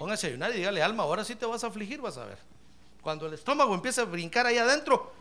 [0.00, 2.38] Póngase a ayunar y dígale, alma, ahora sí te vas a afligir, vas a ver.
[3.02, 5.12] Cuando el estómago empieza a brincar ahí adentro,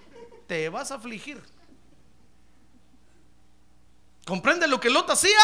[0.48, 1.44] te vas a afligir.
[4.26, 5.38] ¿Comprende lo que Lot hacía?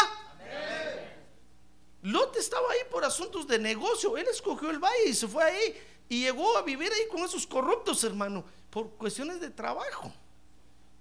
[2.00, 4.16] Lot estaba ahí por asuntos de negocio.
[4.16, 5.82] Él escogió el valle y se fue ahí.
[6.08, 10.10] Y llegó a vivir ahí con esos corruptos, hermano, por cuestiones de trabajo.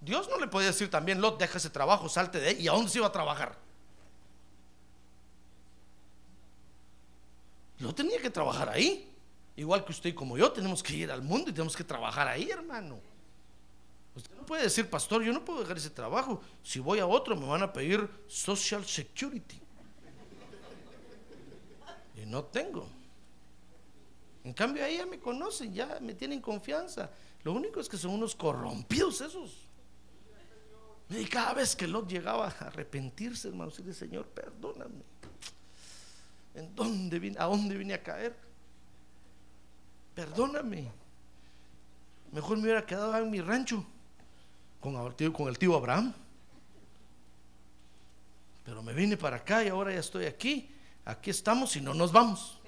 [0.01, 2.63] Dios no le podía decir también, Lot, deja ese trabajo, salte de ahí.
[2.63, 3.57] ¿Y a dónde se iba a trabajar?
[7.79, 9.11] Lot tenía que trabajar ahí.
[9.57, 12.27] Igual que usted y como yo, tenemos que ir al mundo y tenemos que trabajar
[12.27, 12.99] ahí, hermano.
[14.15, 16.41] Usted no puede decir, pastor, yo no puedo dejar ese trabajo.
[16.63, 19.59] Si voy a otro, me van a pedir Social Security.
[22.15, 22.87] Y no tengo.
[24.43, 27.09] En cambio, ahí ya me conocen, ya me tienen confianza.
[27.43, 29.67] Lo único es que son unos corrompidos esos.
[31.09, 35.03] Y cada vez que Lot llegaba a arrepentirse, hermano, decirle, Señor, perdóname.
[36.55, 38.35] ¿En dónde vine, ¿A dónde vine a caer?
[40.15, 40.91] Perdóname.
[42.31, 43.85] Mejor me hubiera quedado en mi rancho
[44.79, 44.95] con
[45.47, 46.13] el tío, Abraham.
[48.63, 50.69] Pero me vine para acá y ahora ya estoy aquí.
[51.05, 52.59] Aquí estamos y no nos vamos.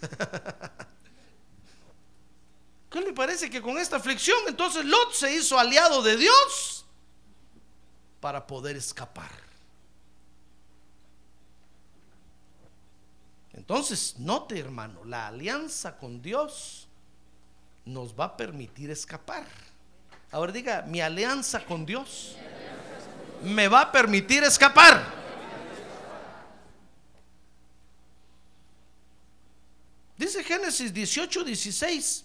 [2.90, 6.86] ¿Qué le parece que con esta aflicción entonces Lot se hizo aliado de Dios
[8.20, 9.45] para poder escapar?
[13.56, 16.86] Entonces, note hermano, la alianza con Dios
[17.84, 19.44] nos va a permitir escapar.
[20.30, 22.36] Ahora diga, mi alianza con Dios
[23.42, 25.26] me va a permitir escapar.
[30.18, 32.24] Dice Génesis 18, 16,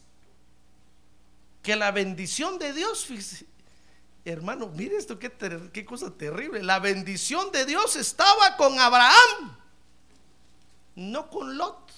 [1.62, 3.08] que la bendición de Dios,
[4.26, 5.32] hermano, mire esto, qué,
[5.72, 6.64] qué cosa terrible.
[6.64, 9.58] La bendición de Dios estaba con Abraham
[10.96, 11.92] no con Lot.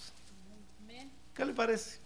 [1.34, 2.00] ¿Qué le parece?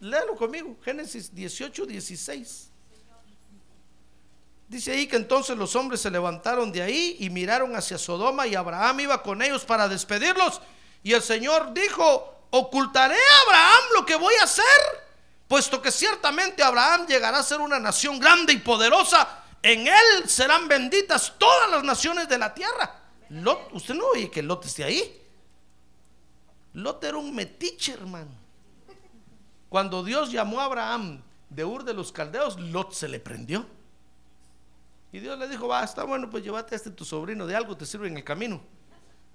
[0.00, 2.68] Léalo conmigo, Génesis 18, 16.
[4.68, 8.54] Dice ahí que entonces los hombres se levantaron de ahí y miraron hacia Sodoma y
[8.54, 10.60] Abraham iba con ellos para despedirlos.
[11.02, 14.64] Y el Señor dijo, ocultaré a Abraham lo que voy a hacer,
[15.48, 19.42] puesto que ciertamente Abraham llegará a ser una nación grande y poderosa.
[19.62, 22.94] En él serán benditas todas las naciones de la tierra.
[23.30, 25.27] Lot, usted no oye que Lot esté ahí.
[26.78, 28.30] Lot era un metiche, hermano.
[29.68, 33.66] Cuando Dios llamó a Abraham de Ur de los Caldeos, Lot se le prendió.
[35.10, 37.76] Y Dios le dijo, va, está bueno, pues llévate a este tu sobrino, de algo
[37.76, 38.60] te sirve en el camino.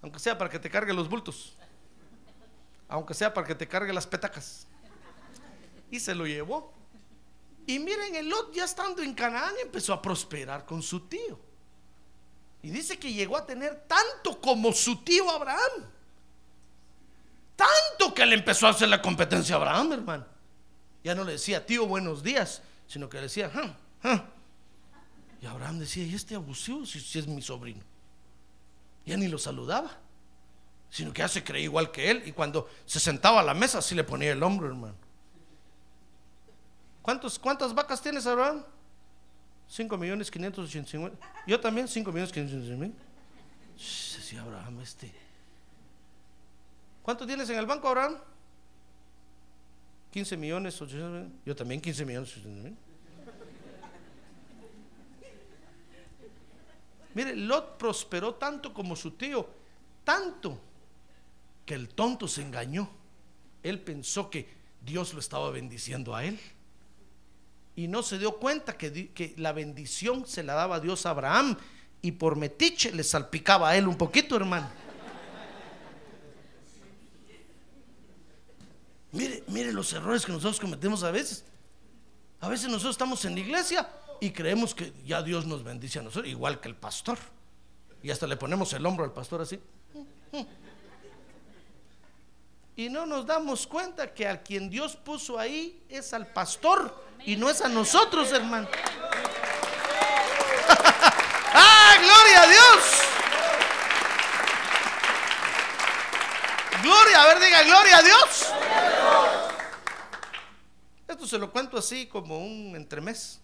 [0.02, 1.54] Aunque sea para que te cargue los bultos.
[2.88, 4.68] Aunque sea para que te cargue las petacas.
[5.92, 6.74] Y se lo llevó.
[7.66, 11.40] Y miren, el Lot ya estando en Canaán empezó a prosperar con su tío.
[12.62, 15.92] Y dice que llegó a tener tanto como su tío Abraham.
[17.56, 20.26] Tanto que le empezó a hacer la competencia a Abraham, hermano.
[21.04, 24.26] Ya no le decía, tío, buenos días, sino que le decía, "Ah, ah".
[25.42, 27.82] Y Abraham decía, ¿y este abusivo si, si es mi sobrino?
[29.06, 29.92] Ya ni lo saludaba,
[30.90, 32.24] sino que ya se creía igual que él.
[32.26, 34.96] Y cuando se sentaba a la mesa, así le ponía el hombro, hermano.
[37.02, 38.64] ¿Cuántos, ¿Cuántas vacas tienes, Abraham?
[39.68, 41.12] 5 millones 585
[41.48, 42.96] Yo también, 5 millones 585 mil.
[43.76, 45.12] Decía Abraham, este.
[47.04, 48.18] ¿Cuánto tienes en el banco, Abraham?
[50.12, 51.32] 15 millones 800 mil.
[51.46, 52.78] Yo también 15 millones 800 mil.
[57.14, 59.48] Mire, Lot prosperó tanto como su tío,
[60.04, 60.60] tanto
[61.66, 62.90] que el tonto se engañó.
[63.62, 64.48] Él pensó que
[64.82, 66.40] Dios lo estaba bendiciendo a él.
[67.76, 71.58] Y no se dio cuenta que, que la bendición se la daba Dios a Abraham
[72.02, 74.83] y por metiche le salpicaba a él un poquito, hermano.
[79.14, 81.46] Mire, mire los errores que nosotros cometemos a veces.
[82.42, 83.88] A veces nosotros estamos en la iglesia
[84.20, 87.20] y creemos que ya Dios nos bendice a nosotros, igual que el pastor.
[88.02, 89.60] Y hasta le ponemos el hombro al pastor así.
[92.76, 97.36] Y no nos damos cuenta que a quien Dios puso ahí es al pastor y
[97.36, 98.68] no es a nosotros, hermano.
[101.54, 103.00] ¡Ah, gloria a Dios!
[106.82, 108.53] Gloria, a ver, diga, gloria a Dios.
[111.24, 113.40] Esto se lo cuento así como un entremés.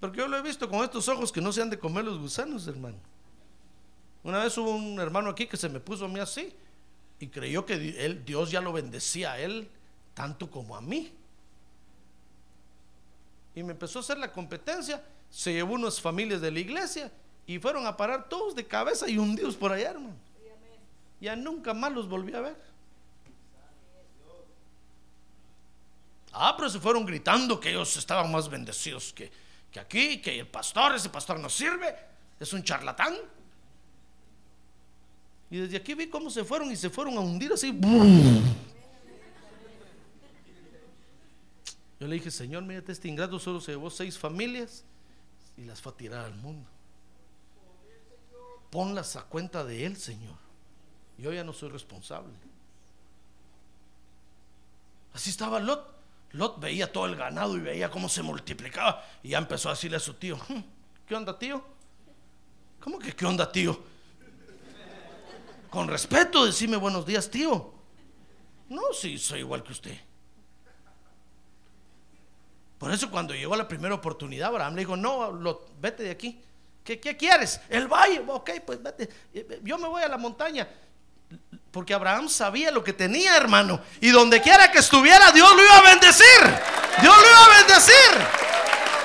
[0.00, 2.18] Porque yo lo he visto con estos ojos que no se han de comer los
[2.18, 2.96] gusanos, hermano.
[4.24, 6.52] Una vez hubo un hermano aquí que se me puso a mí así
[7.20, 9.70] y creyó que él, Dios ya lo bendecía a él
[10.12, 11.12] tanto como a mí.
[13.54, 15.04] Y me empezó a hacer la competencia.
[15.30, 17.12] Se llevó unas familias de la iglesia
[17.46, 20.16] y fueron a parar todos de cabeza y hundidos por allá, hermano.
[21.20, 22.67] Ya nunca más los volví a ver.
[26.32, 29.30] Ah, pero se fueron gritando que ellos estaban más bendecidos que,
[29.70, 31.94] que aquí, que el pastor, ese pastor no sirve,
[32.38, 33.16] es un charlatán.
[35.50, 37.78] Y desde aquí vi cómo se fueron y se fueron a hundir así.
[42.00, 44.84] Yo le dije, Señor, mírate, este ingrato solo se llevó seis familias
[45.56, 46.68] y las fue a tirar al mundo.
[48.70, 50.36] Ponlas a cuenta de Él, Señor.
[51.16, 52.32] Yo ya no soy responsable.
[55.12, 55.97] Así estaba Lot.
[56.32, 59.04] Lot veía todo el ganado y veía cómo se multiplicaba.
[59.22, 60.60] Y ya empezó a decirle a su tío, "Hmm,
[61.06, 61.64] ¿qué onda, tío?
[62.80, 63.78] ¿Cómo que qué onda, tío?
[65.70, 67.72] Con respeto, decime buenos días, tío.
[68.68, 69.98] No, sí, soy igual que usted.
[72.78, 76.40] Por eso cuando llegó la primera oportunidad, Abraham le dijo, no, Lot, vete de aquí.
[76.84, 77.60] ¿Qué, qué quieres?
[77.68, 78.22] El valle.
[78.26, 79.08] Ok, pues vete.
[79.62, 80.68] Yo me voy a la montaña.
[81.70, 83.80] Porque Abraham sabía lo que tenía, hermano.
[84.00, 86.40] Y donde quiera que estuviera, Dios lo iba a bendecir.
[87.00, 88.38] Dios lo iba a bendecir.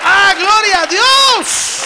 [0.06, 1.84] ¡Ah, gloria a Dios!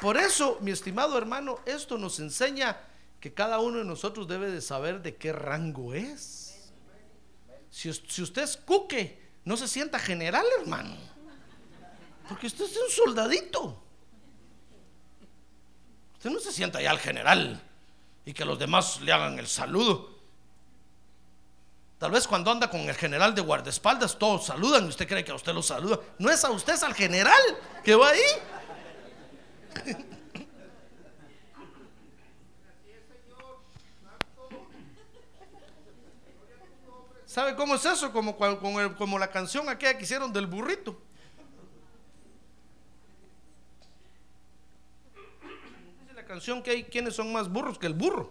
[0.00, 2.78] Por eso, mi estimado hermano, esto nos enseña
[3.20, 6.70] que cada uno de nosotros debe de saber de qué rango es.
[7.70, 10.94] Si, si usted es cuque, no se sienta general, hermano.
[12.28, 13.83] Porque usted es un soldadito.
[16.24, 17.60] Usted no se sienta ya al general
[18.24, 20.08] y que los demás le hagan el saludo.
[21.98, 25.32] Tal vez cuando anda con el general de guardaespaldas, todos saludan y usted cree que
[25.32, 26.00] a usted lo saluda.
[26.18, 27.38] No es a usted, es al general
[27.84, 28.22] que va ahí.
[37.26, 38.10] ¿Sabe cómo es eso?
[38.12, 40.98] Como, como, como la canción aquella que hicieron del burrito.
[46.62, 48.30] Que hay, ¿quiénes son más burros que el burro?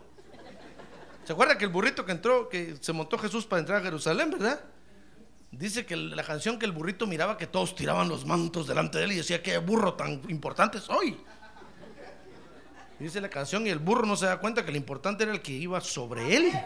[1.25, 4.29] ¿Se acuerda que el burrito que entró, que se montó Jesús para entrar a Jerusalén,
[4.29, 4.59] verdad?
[5.51, 9.05] Dice que la canción que el burrito miraba que todos tiraban los mantos delante de
[9.05, 11.17] él y decía, qué burro tan importante soy.
[12.99, 15.41] Dice la canción y el burro no se da cuenta que lo importante era el
[15.41, 16.51] que iba sobre él.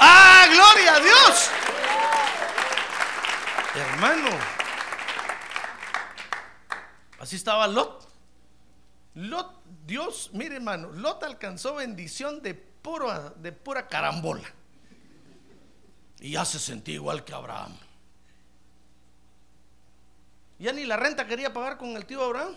[0.00, 1.50] ¡Ah, gloria a Dios!
[3.74, 4.30] Hermano,
[7.18, 8.08] así estaba Lot.
[9.14, 14.48] Lot, Dios, mire hermano, Lot alcanzó bendición de pura, de pura carambola.
[16.20, 17.76] Y ya se sentía igual que Abraham.
[20.58, 22.54] Ya ni la renta quería pagar con el tío Abraham.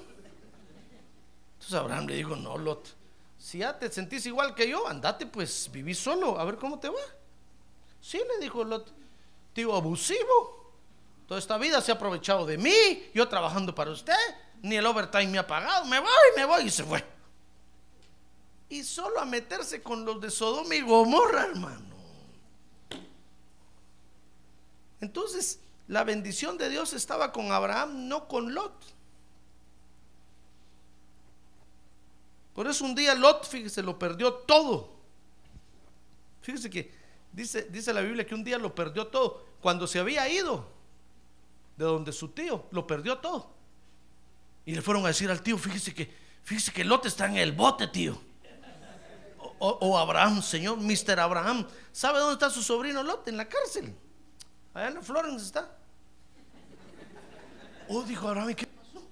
[1.54, 2.96] Entonces Abraham le dijo, no, Lot,
[3.38, 6.90] si ya te sentís igual que yo, andate pues, viví solo, a ver cómo te
[6.90, 7.02] va.
[8.00, 8.92] Sí, le dijo Lot,
[9.54, 10.74] tío abusivo.
[11.28, 14.14] Toda esta vida se ha aprovechado de mí, yo trabajando para usted,
[14.62, 17.04] ni el overtime me ha pagado, me voy, me voy y se fue.
[18.70, 21.92] Y solo a meterse con los de Sodoma y Gomorra, hermano.
[25.02, 28.74] Entonces, la bendición de Dios estaba con Abraham, no con Lot.
[32.54, 34.92] Por eso un día Lot, fíjese, lo perdió todo.
[36.42, 36.94] Fíjese que
[37.32, 39.44] dice, dice la Biblia que un día lo perdió todo.
[39.60, 40.68] Cuando se había ido
[41.78, 43.61] de donde su tío, lo perdió todo.
[44.66, 47.52] Y le fueron a decir al tío, fíjese que, fíjese que Lot está en el
[47.52, 48.22] bote, tío.
[49.64, 51.20] O, Abraham, señor, Mr.
[51.20, 51.68] Abraham.
[51.92, 53.28] ¿Sabe dónde está su sobrino Lot?
[53.28, 53.96] En la cárcel.
[54.74, 55.78] Allá en Florence está.
[57.88, 59.04] Oh, dijo Abraham, ¿y qué pasó?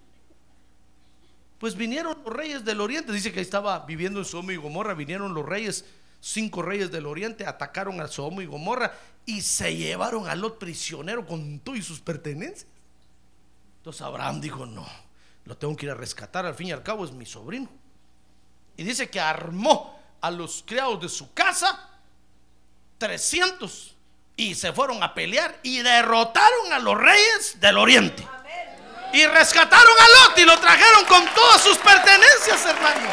[1.59, 3.11] Pues vinieron los reyes del oriente.
[3.11, 4.95] Dice que estaba viviendo en Sodoma y Gomorra.
[4.95, 5.85] Vinieron los reyes,
[6.19, 8.91] cinco reyes del oriente, atacaron a Sodoma y Gomorra
[9.27, 12.65] y se llevaron a Lot prisionero con todo y sus pertenencias.
[13.77, 14.87] Entonces Abraham dijo, no,
[15.49, 16.45] lo tengo que ir a rescatar.
[16.45, 17.67] Al fin y al cabo es mi sobrino.
[18.77, 21.89] Y dice que armó a los criados de su casa
[22.99, 23.95] 300
[24.35, 28.25] y se fueron a pelear y derrotaron a los reyes del oriente.
[29.11, 33.09] Y rescataron a Lot y lo trajeron con todas sus pertenencias, hermano.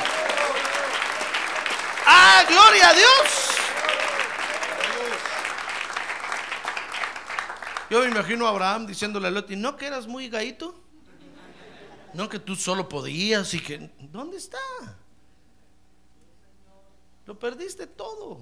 [2.04, 3.50] ¡Ah, gloria a Dios!
[7.88, 10.85] Yo me imagino a Abraham diciéndole a Lot, ¿y no que eras muy gaito?
[12.16, 13.90] No que tú solo podías y que...
[13.98, 14.58] ¿Dónde está?
[17.26, 18.40] Lo perdiste todo.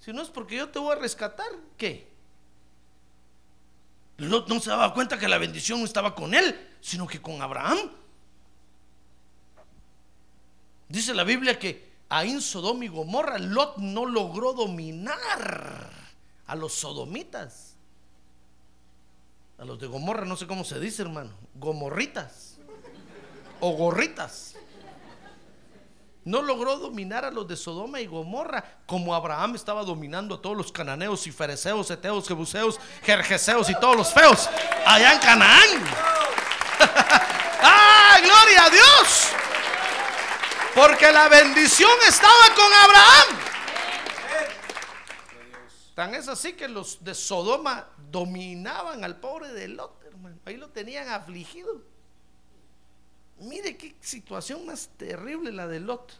[0.00, 1.46] Si no es porque yo te voy a rescatar,
[1.76, 2.10] ¿qué?
[4.18, 7.40] Lot no se daba cuenta que la bendición no estaba con él, sino que con
[7.40, 7.78] Abraham.
[10.88, 15.88] Dice la Biblia que ahí en Sodoma y Gomorra Lot no logró dominar
[16.48, 17.76] a los sodomitas.
[19.58, 21.30] A los de Gomorra no sé cómo se dice, hermano.
[21.54, 22.55] Gomorritas
[23.60, 24.54] o gorritas.
[26.24, 30.56] No logró dominar a los de Sodoma y Gomorra como Abraham estaba dominando a todos
[30.56, 34.48] los cananeos y fereceos, eteos, jebuseos, jerjeseos y todos los feos
[34.84, 35.68] allá en Canaán.
[37.62, 39.28] ¡Ah, gloria a Dios!
[40.74, 43.38] Porque la bendición estaba con Abraham.
[45.94, 50.40] Tan es así que los de Sodoma dominaban al pobre de Lot, hermano.
[50.44, 51.95] Ahí lo tenían afligido.
[53.40, 56.12] Mire qué situación más terrible la de Lot.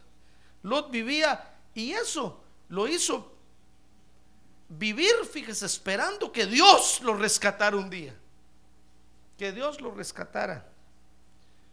[0.63, 3.33] Lot vivía y eso lo hizo
[4.69, 8.15] vivir, fíjese, esperando que Dios lo rescatara un día.
[9.37, 10.67] Que Dios lo rescatara.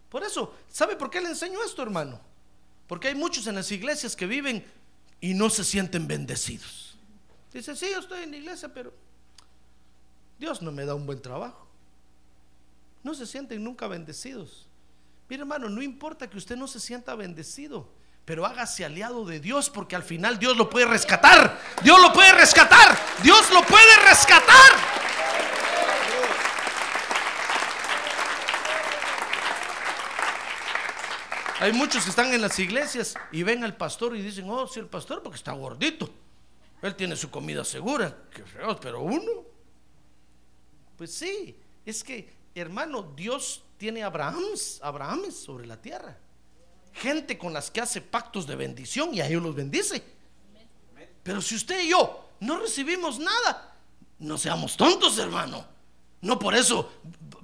[0.09, 2.19] Por eso, ¿sabe por qué le enseño esto, hermano?
[2.87, 4.65] Porque hay muchos en las iglesias que viven
[5.19, 6.97] y no se sienten bendecidos.
[7.51, 8.93] Dice, sí, yo estoy en la iglesia, pero
[10.37, 11.67] Dios no me da un buen trabajo.
[13.03, 14.67] No se sienten nunca bendecidos.
[15.27, 17.89] Mire hermano, no importa que usted no se sienta bendecido,
[18.25, 21.59] pero hágase aliado de Dios porque al final Dios lo puede rescatar.
[21.83, 22.97] Dios lo puede rescatar.
[23.23, 24.71] Dios lo puede rescatar.
[31.59, 34.79] Hay muchos que están en las iglesias y ven al pastor y dicen, oh, sí,
[34.79, 36.09] el pastor porque está gordito.
[36.81, 38.15] Él tiene su comida segura.
[38.29, 39.43] Qué feo, pero uno.
[40.97, 46.17] Pues sí, es que, hermano, Dios tiene Abrahams, Abraham sobre la tierra.
[46.93, 50.03] Gente con las que hace pactos de bendición y a ellos los bendice.
[51.23, 53.75] Pero si usted y yo no recibimos nada,
[54.19, 55.65] no seamos tontos, hermano.
[56.21, 56.91] No por eso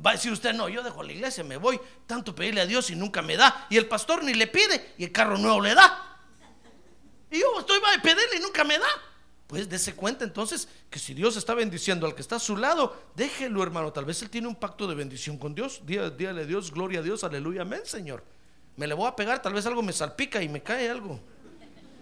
[0.03, 2.89] va a decir usted, no, yo dejo la iglesia, me voy, tanto pedirle a Dios
[2.89, 3.67] y nunca me da.
[3.69, 6.19] Y el pastor ni le pide y el carro nuevo le da.
[7.29, 8.87] Y yo estoy va a pedirle y nunca me da.
[9.51, 12.95] Pues dése cuenta entonces que si Dios está bendiciendo al que está a su lado,
[13.17, 16.45] déjelo hermano, tal vez él tiene un pacto de bendición con Dios, Dí- dígale a
[16.45, 18.23] Dios, gloria a Dios, aleluya, amén Señor.
[18.77, 21.19] Me le voy a pegar, tal vez algo me salpica y me cae algo.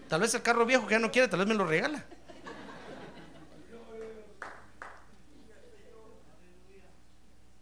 [0.08, 2.06] Tal vez el carro viejo que ya no quiere, tal vez me lo regala.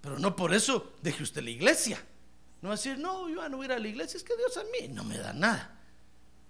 [0.00, 2.02] Pero no por eso deje usted la iglesia.
[2.60, 4.36] No va a decir, no, yo no voy a ir a la iglesia, es que
[4.36, 5.77] Dios a mí no me da nada.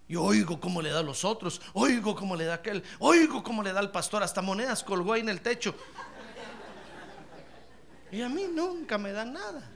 [0.09, 3.43] Yo oigo cómo le da a los otros, oigo cómo le da a aquel, oigo
[3.43, 5.75] cómo le da al pastor, hasta monedas colgó ahí en el techo.
[8.11, 9.71] Y a mí nunca me da nada.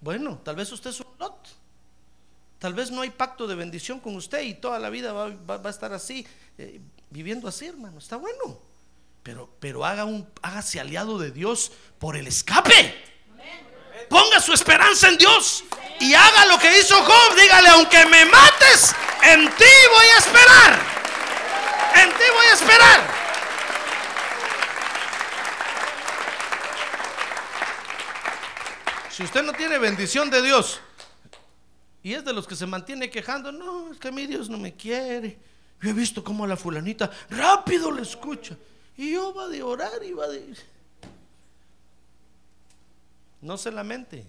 [0.00, 1.48] Bueno, tal vez usted es un lot.
[2.58, 5.70] Tal vez no hay pacto de bendición con usted y toda la vida va, a
[5.70, 6.26] estar así,
[6.56, 7.98] eh, viviendo así, hermano.
[7.98, 8.60] Está bueno.
[9.22, 12.94] Pero, pero haga un, hágase aliado de Dios por el escape.
[14.08, 15.64] Ponga su esperanza en Dios
[16.00, 17.36] y haga lo que hizo Job.
[17.36, 20.78] Dígale, aunque me mates, en ti voy a esperar.
[21.94, 23.20] En ti voy a esperar.
[29.10, 30.80] Si usted no tiene bendición de Dios
[32.02, 34.74] y es de los que se mantiene quejando, no, es que mí Dios no me
[34.74, 35.38] quiere.
[35.82, 38.56] Yo he visto cómo la fulanita rápido le escucha.
[38.96, 40.54] Y yo va de orar y va de...
[43.42, 44.26] No se lamente.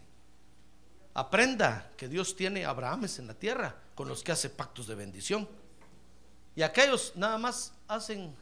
[1.14, 5.48] Aprenda que Dios tiene Abrahames en la tierra con los que hace pactos de bendición.
[6.56, 8.36] Y aquellos nada más hacen,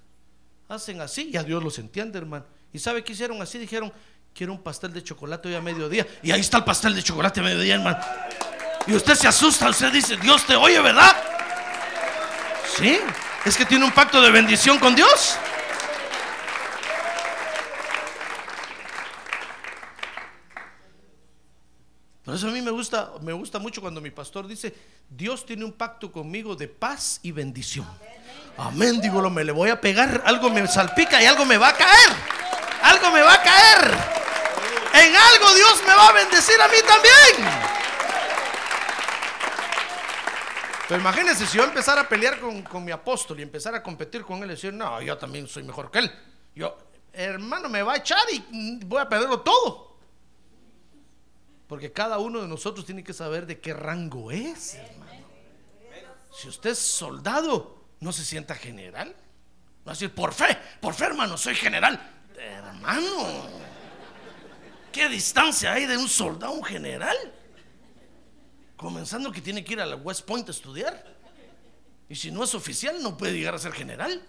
[0.67, 2.45] hacen así y a Dios los entiende, hermano.
[2.71, 3.57] ¿Y sabe qué hicieron así?
[3.57, 3.91] Dijeron,
[4.33, 6.05] quiero un pastel de chocolate hoy a mediodía.
[6.21, 7.99] Y ahí está el pastel de chocolate a mediodía, hermano.
[8.87, 11.15] Y usted se asusta, usted dice, Dios te oye, ¿verdad?
[12.77, 12.99] Sí,
[13.45, 15.37] es que tiene un pacto de bendición con Dios.
[22.29, 24.71] Por eso a mí me gusta, me gusta mucho cuando mi pastor dice,
[25.09, 27.87] Dios tiene un pacto conmigo de paz y bendición.
[28.55, 31.69] Amén, digo, lo me le voy a pegar, algo me salpica y algo me va
[31.69, 32.09] a caer.
[32.83, 33.97] Algo me va a caer.
[34.93, 37.49] En algo Dios me va a bendecir a mí también.
[40.87, 44.21] Pero imagínense si yo empezara a pelear con, con mi apóstol y empezara a competir
[44.21, 46.11] con él y decir, no, yo también soy mejor que él.
[46.53, 46.77] Yo,
[47.11, 49.88] hermano, me va a echar y voy a perderlo todo.
[51.69, 55.27] Porque cada uno de nosotros tiene que saber de qué rango es, hermano.
[56.35, 59.09] Si usted es soldado, no se sienta general.
[59.09, 62.01] No va a decir, por fe, por fe, hermano, soy general.
[62.35, 63.47] Hermano,
[64.91, 67.15] ¿qué distancia hay de un soldado a un general?
[68.75, 71.05] Comenzando que tiene que ir a West Point a estudiar.
[72.09, 74.25] Y si no es oficial, no puede llegar a ser general.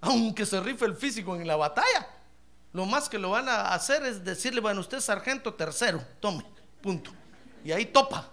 [0.00, 2.13] Aunque se rife el físico en la batalla.
[2.74, 6.44] Lo más que lo van a hacer es decirle, bueno, usted es sargento tercero, tome,
[6.82, 7.12] punto.
[7.64, 8.28] Y ahí topa.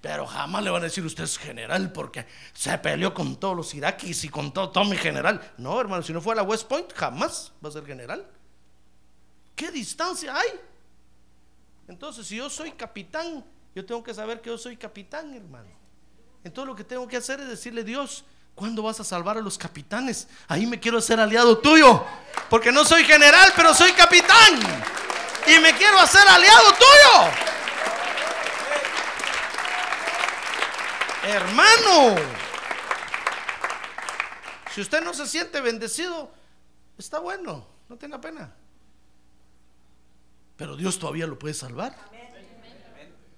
[0.00, 3.74] Pero jamás le van a decir usted es general porque se peleó con todos los
[3.74, 5.52] iraquíes y con todo, todo mi general.
[5.58, 8.26] No, hermano, si no fue a la West Point, jamás va a ser general.
[9.54, 10.48] ¿Qué distancia hay?
[11.86, 13.44] Entonces, si yo soy capitán,
[13.74, 15.68] yo tengo que saber que yo soy capitán, hermano.
[16.42, 18.24] Entonces lo que tengo que hacer es decirle, Dios,
[18.54, 20.28] ¿cuándo vas a salvar a los capitanes?
[20.48, 22.04] Ahí me quiero hacer aliado tuyo.
[22.50, 24.60] Porque no soy general, pero soy capitán.
[25.46, 27.30] Y me quiero hacer aliado tuyo.
[31.26, 32.16] Hermano,
[34.74, 36.30] si usted no se siente bendecido,
[36.98, 38.52] está bueno, no tenga pena.
[40.56, 41.94] Pero Dios todavía lo puede salvar.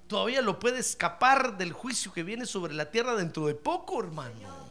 [0.08, 4.65] Todavía lo puede escapar del juicio que viene sobre la tierra dentro de poco, hermano.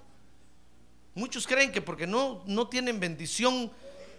[1.16, 3.72] Muchos creen que porque no, no tienen bendición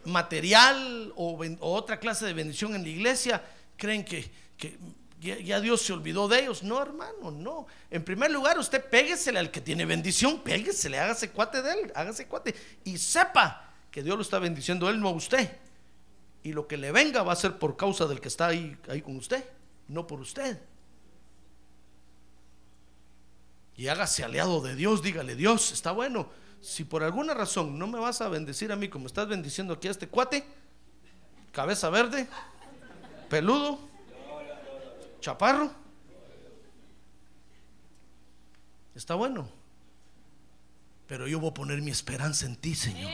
[0.04, 3.44] material o, otra clase de bendición en la iglesia,
[3.76, 4.78] creen que, que
[5.20, 6.62] ya, ya Dios se olvidó de ellos.
[6.62, 7.66] No, hermano, no.
[7.90, 12.26] En primer lugar, usted péguesele al que tiene bendición, péguesele, hágase cuate de él, hágase
[12.26, 12.54] cuate.
[12.84, 15.54] Y sepa que Dios lo está bendiciendo a él, no a usted.
[16.42, 19.02] Y lo que le venga va a ser por causa del que está ahí, ahí
[19.02, 19.44] con usted,
[19.88, 20.58] no por usted.
[23.76, 26.30] Y hágase aliado de Dios, dígale, Dios, está bueno.
[26.66, 29.86] Si por alguna razón no me vas a bendecir a mí como estás bendiciendo aquí
[29.86, 30.44] a este cuate,
[31.52, 32.26] cabeza verde,
[33.30, 33.78] peludo,
[35.20, 35.70] chaparro,
[38.96, 39.48] está bueno.
[41.06, 43.12] Pero yo voy a poner mi esperanza en ti, Señor.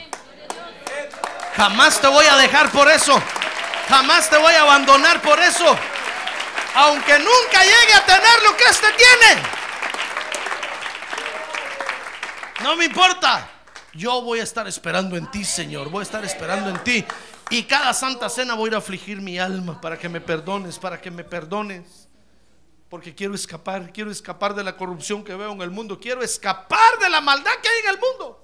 [1.54, 3.22] Jamás te voy a dejar por eso.
[3.86, 5.76] Jamás te voy a abandonar por eso.
[6.74, 9.61] Aunque nunca llegue a tener lo que este tiene.
[12.62, 13.48] No me importa.
[13.94, 15.90] Yo voy a estar esperando en ti, Señor.
[15.90, 17.04] Voy a estar esperando en ti.
[17.50, 21.10] Y cada santa cena voy a afligir mi alma para que me perdones, para que
[21.10, 22.08] me perdones.
[22.88, 25.98] Porque quiero escapar, quiero escapar de la corrupción que veo en el mundo.
[25.98, 28.38] Quiero escapar de la maldad que hay en el mundo.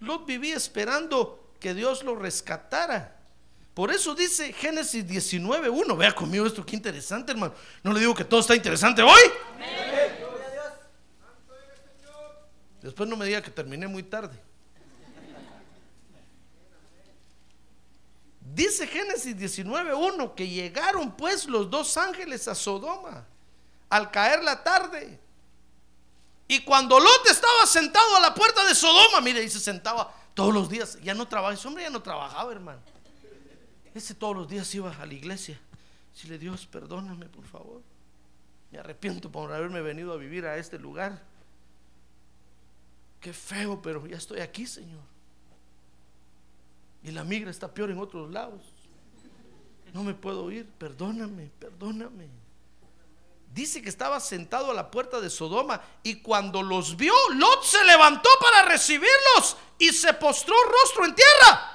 [0.00, 3.23] Lot vivía esperando que Dios lo rescatara.
[3.74, 5.96] Por eso dice Génesis 19.1.
[5.96, 7.52] Vea conmigo esto, qué interesante, hermano.
[7.82, 9.20] No le digo que todo está interesante hoy.
[12.80, 14.38] Después no me diga que terminé muy tarde.
[18.40, 23.26] Dice Génesis 19.1 que llegaron pues los dos ángeles a Sodoma
[23.88, 25.18] al caer la tarde.
[26.46, 30.52] Y cuando Lot estaba sentado a la puerta de Sodoma, mire, y se sentaba todos
[30.52, 32.93] los días, ya no trabajaba, ese hombre ya no trabajaba, hermano.
[33.94, 35.58] Ese todos los días iba a la iglesia.
[36.28, 37.80] le Dios, perdóname, por favor.
[38.72, 41.22] Me arrepiento por haberme venido a vivir a este lugar.
[43.20, 45.00] Qué feo, pero ya estoy aquí, Señor.
[47.04, 48.62] Y la migra está peor en otros lados.
[49.92, 52.28] No me puedo ir, perdóname, perdóname.
[53.54, 57.84] Dice que estaba sentado a la puerta de Sodoma y cuando los vio, Lot se
[57.84, 61.73] levantó para recibirlos y se postró rostro en tierra.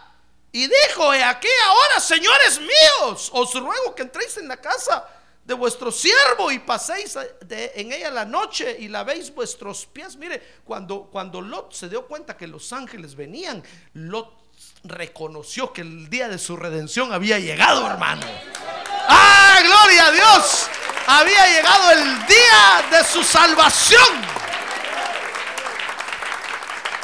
[0.52, 5.08] Y dijo, he aquí ahora, señores míos, os ruego que entréis en la casa
[5.44, 7.18] de vuestro siervo y paséis
[7.50, 10.16] en ella la noche y lavéis vuestros pies.
[10.16, 14.32] Mire, cuando, cuando Lot se dio cuenta que los ángeles venían, Lot
[14.84, 18.26] reconoció que el día de su redención había llegado, hermano.
[19.08, 20.68] ¡Ah, gloria a Dios!
[21.08, 24.22] Había llegado el día de su salvación.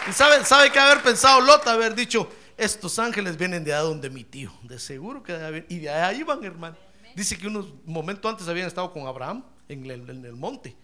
[0.07, 4.23] Y sabe, sabe que haber pensado Lot, haber dicho, estos ángeles vienen de donde mi
[4.23, 6.77] tío, de seguro que debe y de ahí van, hermano.
[7.15, 10.75] Dice que unos momentos antes habían estado con Abraham en el, en el monte,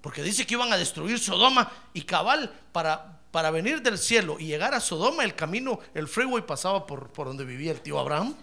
[0.00, 4.46] porque dice que iban a destruir Sodoma y cabal para para venir del cielo y
[4.46, 8.34] llegar a Sodoma, el camino, el freeway pasaba por, por donde vivía el tío Abraham.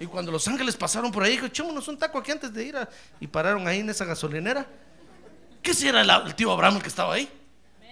[0.00, 2.88] Y cuando los ángeles pasaron por ahí, dijo, echémonos un taco aquí antes de ir
[3.20, 4.66] y pararon ahí en esa gasolinera.
[5.60, 7.28] ¿Qué si era el, tío Abraham el que estaba ahí?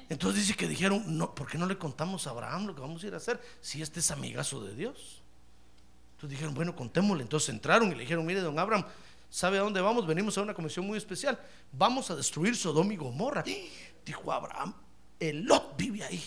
[0.08, 3.06] Entonces dice que dijeron, ¿por qué no le contamos a Abraham lo que vamos a
[3.06, 5.22] ir a hacer si este es amigazo de Dios?
[6.16, 7.22] Entonces dijeron, bueno, contémosle.
[7.22, 8.84] Entonces entraron y le dijeron, mire, don Abraham,
[9.30, 10.06] ¿sabe a dónde vamos?
[10.06, 11.38] Venimos a una comisión muy especial.
[11.72, 13.44] Vamos a destruir Sodoma y Gomorra.
[14.04, 14.74] Dijo Abraham,
[15.18, 16.22] el Lot vive ahí.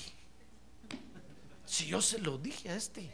[1.66, 3.10] Si yo se lo dije a este.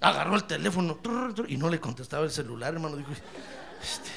[0.00, 0.98] Agarró el teléfono
[1.46, 2.96] y no le contestaba el celular, hermano.
[2.96, 4.10] Dijo, este,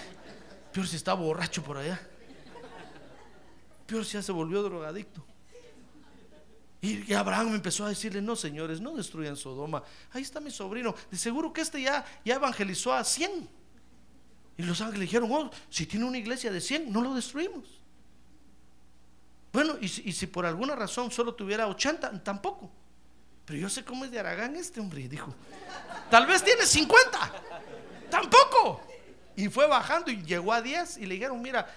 [0.72, 2.00] peor si está borracho por allá.
[3.94, 5.24] Peor si ya se volvió drogadicto.
[6.82, 9.84] Y Abraham empezó a decirle, no señores, no destruyan Sodoma.
[10.12, 10.96] Ahí está mi sobrino.
[11.12, 13.48] De seguro que este ya, ya evangelizó a 100.
[14.58, 17.64] Y los ángeles dijeron, oh, si tiene una iglesia de 100, no lo destruimos.
[19.52, 22.72] Bueno, y, si por alguna razón solo tuviera 80, tampoco.
[23.46, 25.08] Pero yo sé cómo es de Aragán este hombre.
[25.08, 25.36] Dijo,
[26.10, 27.32] tal vez tiene 50.
[28.10, 28.82] Tampoco.
[29.36, 31.72] Y fue bajando y llegó a 10 y le dijeron, mira,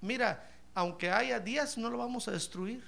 [0.00, 0.48] mira,
[0.78, 2.84] aunque haya 10, no lo vamos a destruir.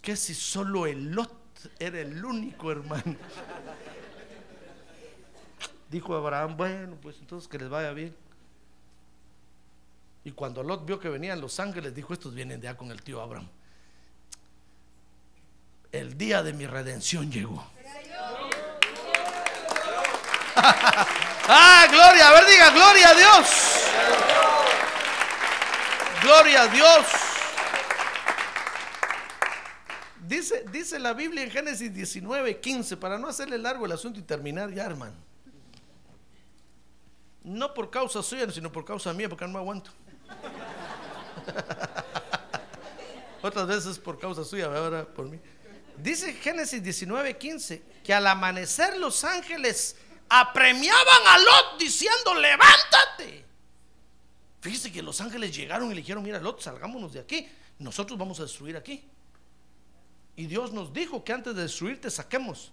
[0.00, 1.32] Que si solo el Lot
[1.76, 3.16] era el único hermano.
[5.90, 8.14] Dijo Abraham, bueno, pues entonces que les vaya bien.
[10.22, 13.20] Y cuando Lot vio que venían los ángeles, dijo, estos vienen allá con el tío
[13.20, 13.48] Abraham.
[15.90, 17.66] El día de mi redención llegó.
[20.56, 24.43] ah, gloria, a ver, diga, gloria a Dios.
[26.24, 27.06] Gloria a Dios.
[30.26, 34.22] Dice, dice la Biblia en Génesis 19, 15, para no hacerle largo el asunto y
[34.22, 35.16] terminar ya, hermano.
[37.42, 39.90] No por causa suya, sino por causa mía, porque no me aguanto.
[43.42, 45.38] Otras veces por causa suya, ahora por mí.
[45.98, 49.96] Dice Génesis 19, 15 que al amanecer los ángeles
[50.30, 53.43] apremiaban a Lot diciendo, levántate.
[54.64, 57.46] Fíjese que los ángeles llegaron y le dijeron, mira Lot, salgámonos de aquí,
[57.80, 59.04] nosotros vamos a destruir aquí.
[60.36, 62.72] Y Dios nos dijo que antes de destruirte saquemos.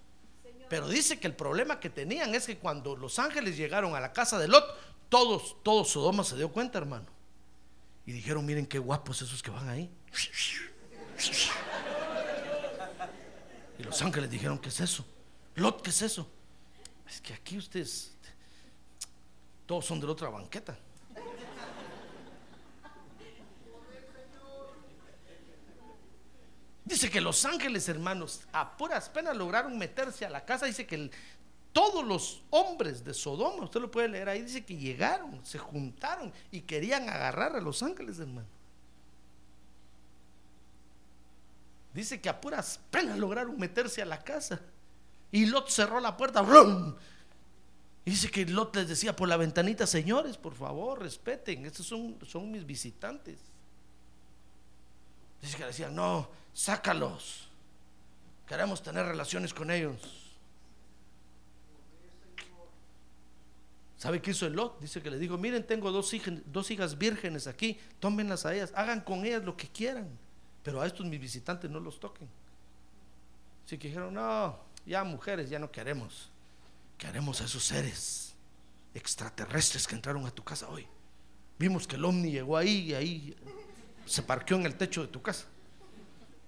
[0.69, 4.13] Pero dice que el problema que tenían es que cuando los ángeles llegaron a la
[4.13, 4.63] casa de Lot,
[5.09, 7.07] todos, todos Sodoma se dio cuenta, hermano.
[8.05, 9.89] Y dijeron, miren qué guapos esos que van ahí.
[13.77, 15.05] Y los ángeles dijeron, ¿qué es eso?
[15.55, 16.25] Lot, ¿qué es eso?
[17.05, 18.13] Es que aquí ustedes,
[19.65, 20.79] todos son de la otra banqueta.
[26.91, 30.65] Dice que los ángeles hermanos a puras penas lograron meterse a la casa.
[30.65, 31.09] Dice que
[31.71, 36.33] todos los hombres de Sodoma, usted lo puede leer ahí, dice que llegaron, se juntaron
[36.51, 38.45] y querían agarrar a los ángeles, hermano.
[41.93, 44.59] Dice que a puras penas lograron meterse a la casa.
[45.31, 46.45] Y Lot cerró la puerta.
[48.03, 52.51] dice que Lot les decía por la ventanita, señores, por favor, respeten, estos son, son
[52.51, 53.50] mis visitantes.
[55.41, 57.47] Dice que decían, no, sácalos.
[58.47, 60.21] Queremos tener relaciones con ellos.
[63.97, 64.79] ¿Sabe qué hizo el Lot?
[64.79, 68.73] Dice que le dijo, miren, tengo dos hijas, dos hijas vírgenes aquí, tómenlas a ellas,
[68.75, 70.09] hagan con ellas lo que quieran,
[70.63, 72.27] pero a estos mis visitantes no los toquen.
[73.63, 76.31] Así que dijeron, no, ya mujeres, ya no queremos,
[76.97, 78.33] queremos a esos seres
[78.95, 80.87] extraterrestres que entraron a tu casa hoy.
[81.59, 83.35] Vimos que el ovni llegó ahí y ahí
[84.05, 85.45] se parqueó en el techo de tu casa.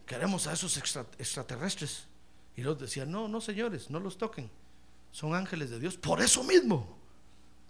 [0.05, 2.05] Queremos a esos extra- extraterrestres.
[2.55, 4.49] Y los decían, no, no señores, no los toquen.
[5.11, 5.97] Son ángeles de Dios.
[5.97, 6.97] Por eso mismo,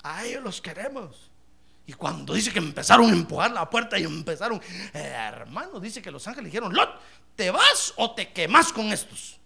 [0.03, 1.29] a ellos los queremos.
[1.85, 4.61] Y cuando dice que empezaron a empujar la puerta y empezaron,
[4.93, 6.89] eh, hermano, dice que los ángeles dijeron, Lot,
[7.35, 9.37] ¿te vas o te quemas con estos?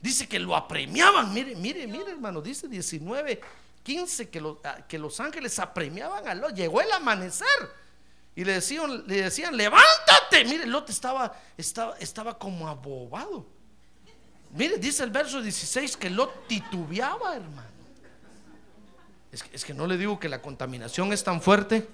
[0.00, 3.40] Dice que lo apremiaban, mire, mire, mire, hermano, dice 19,
[3.82, 6.54] 15, que, los- ah, que los ángeles apremiaban a Lot.
[6.54, 7.46] Llegó el amanecer
[8.38, 10.44] y le decían, le decían levántate.
[10.44, 13.44] Mire, Lot estaba, estaba, estaba como abobado.
[14.54, 17.68] Mire, dice el verso 16 que Lot titubeaba, hermano.
[19.32, 21.88] Es que, no le digo que la contaminación es tan fuerte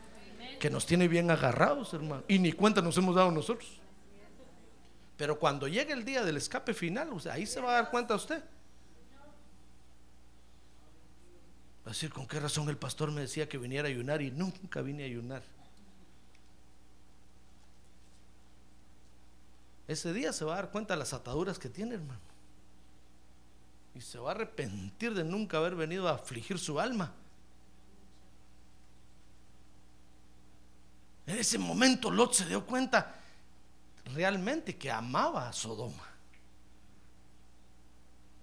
[0.61, 2.25] que nos tiene bien agarrados, hermano.
[2.29, 3.81] Y ni cuenta nos hemos dado nosotros.
[5.17, 8.45] Pero cuando llegue el día del escape final, ahí se va a dar cuenta usted.
[11.87, 14.31] Va a decir, ¿con qué razón el pastor me decía que viniera a ayunar y
[14.31, 15.55] nunca vine a ayunar?
[19.95, 22.19] Ese día se va a dar cuenta de las ataduras que tiene, hermano.
[23.95, 27.13] Y se va a arrepentir de nunca haber venido a afligir su alma.
[31.29, 33.15] En ese momento Lot se dio cuenta
[34.07, 36.09] realmente que amaba a Sodoma.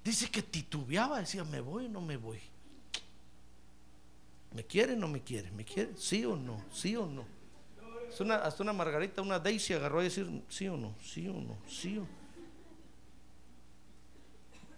[0.05, 2.39] Dice que titubeaba, decía, me voy o no me voy.
[4.53, 5.51] ¿Me quiere o no me quiere?
[5.51, 5.97] ¿Me quiere?
[5.97, 6.63] ¿Sí o no?
[6.71, 7.40] ¿Sí o no?
[8.11, 11.57] Hasta una, una Margarita, una Daisy agarró a decir, sí o no, sí o no,
[11.67, 12.21] sí o no.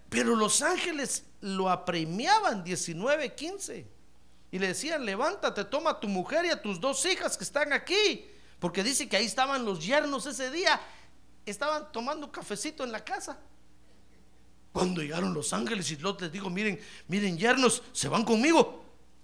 [0.10, 3.88] Pero los ángeles lo apremiaban 19, 15.
[4.52, 7.74] Y le decían, levántate, toma a tu mujer y a tus dos hijas que están
[7.74, 8.24] aquí.
[8.60, 10.80] Porque dice que ahí estaban los yernos ese día.
[11.48, 13.40] Estaban tomando cafecito en la casa.
[14.72, 18.83] Cuando llegaron los ángeles y Lot les dijo, miren, miren, yernos, se van conmigo.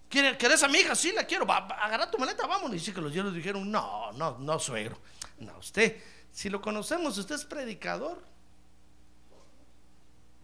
[0.09, 0.95] ¿Quiere- ¿Querés a mi hija?
[0.95, 1.45] Sí, la quiero.
[1.45, 2.71] Va, va, agarra tu maleta, vámonos.
[2.75, 4.97] Y dice que los yernos dijeron, no, no, no, suegro.
[5.39, 6.01] No, usted,
[6.31, 8.21] si lo conocemos, usted es predicador.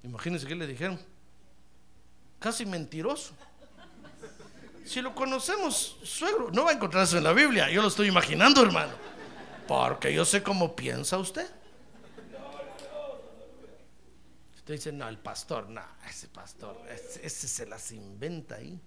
[0.04, 1.00] Imagínense qué le dijeron.
[2.40, 3.34] Casi mentiroso.
[4.86, 7.72] Si lo conocemos, suegro, no va a encontrar eso en la Biblia.
[7.72, 8.94] Yo lo estoy imaginando, hermano.
[9.68, 11.50] Porque yo sé cómo piensa usted.
[14.58, 18.80] Usted dice, no, el pastor, no, ese pastor, ese se las inventa ahí.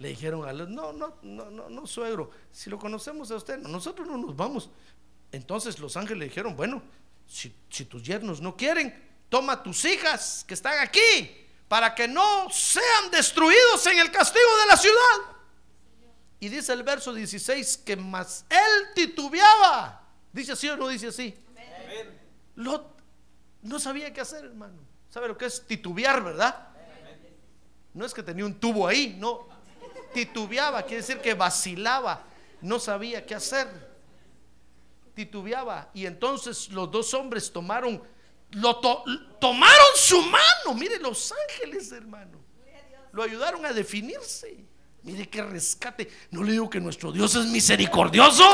[0.00, 3.58] Le dijeron a los, no, no, no, no, no, suegro, si lo conocemos a usted,
[3.58, 4.70] no, nosotros no nos vamos.
[5.30, 6.82] Entonces los ángeles le dijeron, bueno,
[7.26, 12.48] si, si tus yernos no quieren, toma tus hijas que están aquí para que no
[12.50, 15.36] sean destruidos en el castigo de la ciudad.
[16.40, 20.08] Y dice el verso 16 que más él titubeaba.
[20.32, 21.36] Dice así o no dice así.
[22.56, 23.00] Lot
[23.62, 24.78] no sabía qué hacer, hermano.
[25.10, 26.68] ¿Sabe lo que es titubear, verdad?
[27.92, 29.59] No es que tenía un tubo ahí, no.
[30.12, 32.24] Titubeaba, quiere decir que vacilaba,
[32.62, 33.68] no sabía qué hacer.
[35.14, 35.90] Titubeaba.
[35.94, 38.02] Y entonces los dos hombres tomaron,
[38.52, 39.04] lo to-
[39.40, 40.74] tomaron su mano.
[40.74, 42.38] Mire, los ángeles, hermano.
[43.12, 44.64] Lo ayudaron a definirse.
[45.02, 46.10] Mire qué rescate.
[46.30, 48.44] No le digo que nuestro Dios es misericordioso.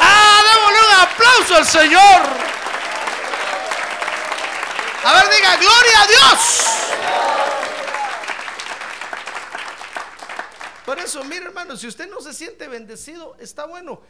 [0.00, 0.40] ¡Ah!
[0.54, 2.22] Démosle un aplauso al Señor.
[5.04, 6.73] A ver, diga, gloria a Dios.
[10.84, 14.00] Por eso, mire hermano, si usted no se siente bendecido, está bueno.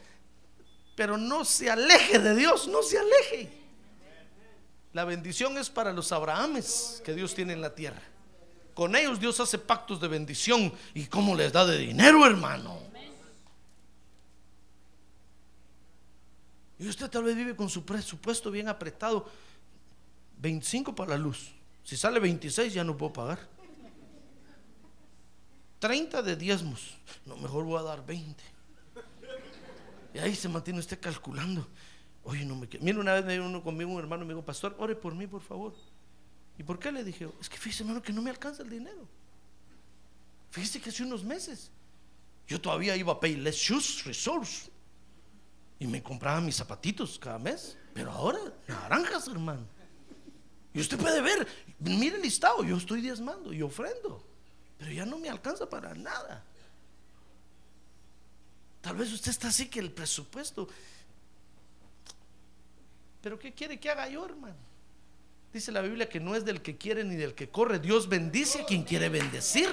[0.95, 3.49] Pero no se aleje de Dios, no se aleje.
[4.93, 8.01] La bendición es para los Abrahames que Dios tiene en la tierra.
[8.73, 10.71] Con ellos Dios hace pactos de bendición.
[10.93, 12.79] ¿Y cómo les da de dinero, hermano?
[16.77, 19.29] Y usted tal vez vive con su presupuesto bien apretado.
[20.37, 21.53] 25 para la luz.
[21.83, 23.54] Si sale 26 ya no puedo pagar.
[25.85, 26.95] 30 de diezmos.
[27.27, 28.43] No, mejor voy a dar 20.
[30.15, 31.67] Y ahí se mantiene usted calculando.
[32.23, 32.67] Oye, no me.
[32.81, 35.27] Mira, una vez me vino uno conmigo, un hermano, me dijo, pastor, ore por mí,
[35.27, 35.75] por favor.
[36.57, 37.29] ¿Y por qué le dije?
[37.39, 39.07] Es que fíjese, hermano, que no me alcanza el dinero.
[40.49, 41.69] Fíjese que hace unos meses
[42.47, 44.71] yo todavía iba a Payless Shoes Resource
[45.77, 47.77] y me compraba mis zapatitos cada mes.
[47.93, 49.67] Pero ahora, naranjas, hermano.
[50.73, 54.25] Y usted puede ver, mire el listado, yo estoy diezmando y ofrendo,
[54.91, 56.43] ya no me alcanza para nada.
[58.81, 60.67] Tal vez usted está así que el presupuesto.
[63.21, 64.55] Pero ¿qué quiere que haga yo, hermano?
[65.51, 67.79] Dice la Biblia que no es del que quiere ni del que corre.
[67.79, 69.69] Dios bendice a quien quiere bendecir.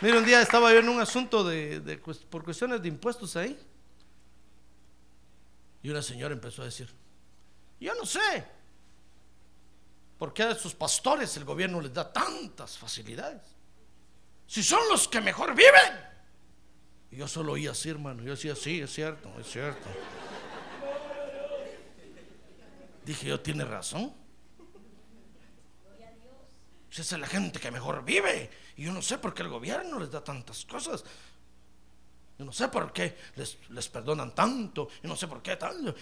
[0.00, 2.00] Mira, un día estaba yo en un asunto de,
[2.30, 3.58] por cuestiones de impuestos ahí.
[5.88, 6.86] Y una señora empezó a decir,
[7.80, 8.44] yo no sé,
[10.18, 13.40] ¿por qué a sus pastores el gobierno les da tantas facilidades?
[14.46, 16.06] Si son los que mejor viven.
[17.10, 18.22] Y yo solo oía así, hermano.
[18.22, 19.88] Yo decía, sí, es cierto, es cierto.
[23.06, 24.12] Dije, yo tiene razón.
[26.90, 28.50] Si esa es la gente que mejor vive.
[28.76, 31.02] Y yo no sé por qué el gobierno les da tantas cosas.
[32.38, 34.88] Yo no sé por qué les, les perdonan tanto.
[35.02, 35.94] Yo no sé por qué tanto.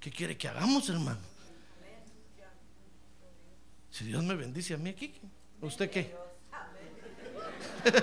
[0.00, 1.20] ¿Qué quiere que hagamos, hermano?
[3.90, 5.14] Si Dios me bendice a mí aquí,
[5.60, 6.16] ¿usted qué?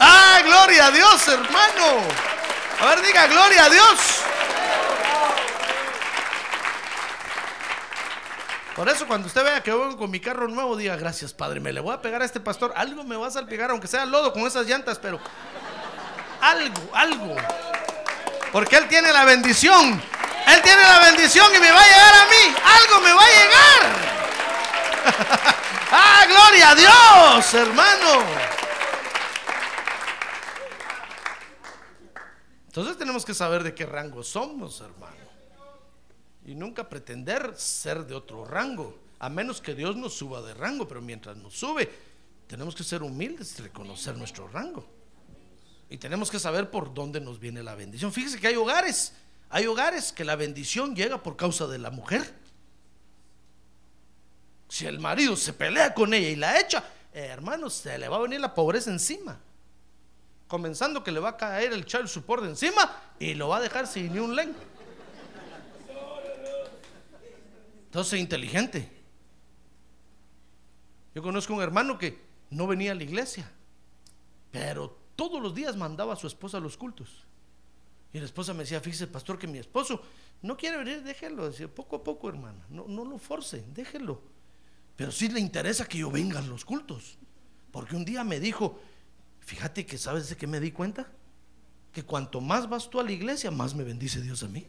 [0.00, 2.02] ¡Ah, gloria a Dios, hermano!
[2.80, 4.19] A ver, diga, gloria a Dios.
[8.80, 11.70] Por eso cuando usted vea que voy con mi carro nuevo, diga, gracias Padre, me
[11.70, 12.72] le voy a pegar a este pastor.
[12.74, 15.20] Algo me va a salpicar, aunque sea lodo con esas llantas, pero
[16.40, 17.36] algo, algo.
[18.50, 20.02] Porque Él tiene la bendición.
[20.46, 22.56] Él tiene la bendición y me va a llegar a mí.
[22.64, 23.82] Algo me va a llegar.
[25.92, 28.24] ¡Ah, gloria a Dios, hermano!
[32.64, 35.29] Entonces tenemos que saber de qué rango somos, hermano.
[36.44, 40.88] Y nunca pretender ser de otro rango, a menos que Dios nos suba de rango,
[40.88, 41.90] pero mientras nos sube,
[42.46, 44.84] tenemos que ser humildes y reconocer nuestro rango.
[45.90, 48.12] Y tenemos que saber por dónde nos viene la bendición.
[48.12, 49.12] Fíjese que hay hogares,
[49.50, 52.32] hay hogares que la bendición llega por causa de la mujer.
[54.68, 58.16] Si el marido se pelea con ella y la echa, eh, hermano, se le va
[58.16, 59.38] a venir la pobreza encima.
[60.46, 63.86] Comenzando que le va a caer el child support encima y lo va a dejar
[63.86, 64.54] sin ni un len.
[67.90, 68.88] Entonces, inteligente.
[71.12, 73.50] Yo conozco un hermano que no venía a la iglesia,
[74.52, 77.24] pero todos los días mandaba a su esposa a los cultos.
[78.12, 80.02] Y la esposa me decía, fíjese, pastor, que mi esposo
[80.40, 81.50] no quiere venir, déjelo.
[81.50, 84.22] Decía, poco a poco, hermano, no, no lo force, déjelo.
[84.94, 87.18] Pero sí le interesa que yo venga a los cultos.
[87.72, 88.80] Porque un día me dijo,
[89.40, 91.10] fíjate que sabes de qué me di cuenta.
[91.92, 94.64] Que cuanto más vas tú a la iglesia, más me bendice Dios a mí.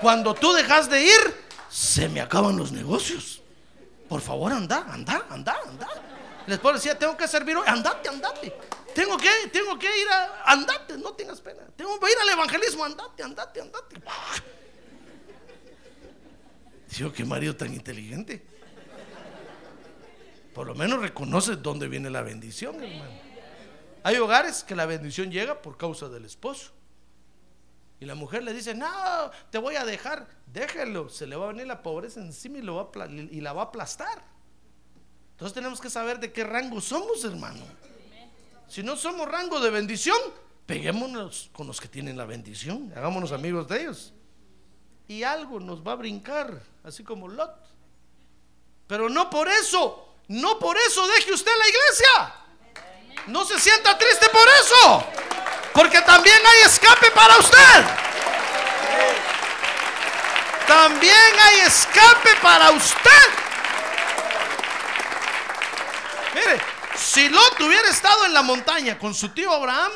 [0.00, 1.34] Cuando tú dejas de ir,
[1.68, 3.42] se me acaban los negocios.
[4.08, 5.88] Por favor, anda, anda, anda, anda.
[6.46, 8.54] La esposa decía, tengo que servir hoy, andate, andate.
[8.94, 11.62] Tengo que, tengo que ir a, andate, no tengas pena.
[11.76, 13.96] Tengo que ir al evangelismo, andate, andate, andate.
[16.96, 18.44] Digo, qué marido tan inteligente.
[20.54, 23.28] Por lo menos reconoce dónde viene la bendición, hermano.
[24.02, 26.72] Hay hogares que la bendición llega por causa del esposo.
[28.00, 31.48] Y la mujer le dice, no, te voy a dejar, déjelo, se le va a
[31.48, 34.22] venir la pobreza encima y, lo va a y la va a aplastar.
[35.32, 37.64] Entonces tenemos que saber de qué rango somos, hermano.
[38.68, 40.18] Si no somos rango de bendición,
[40.66, 44.12] peguémonos con los que tienen la bendición, hagámonos amigos de ellos.
[45.08, 47.54] Y algo nos va a brincar, así como Lot.
[48.86, 53.24] Pero no por eso, no por eso deje usted la iglesia.
[53.28, 55.27] No se sienta triste por eso.
[55.78, 57.84] Porque también hay escape para usted.
[60.66, 63.28] También hay escape para usted.
[66.34, 66.60] Mire,
[66.96, 69.92] si Lot hubiera estado en la montaña con su tío Abraham,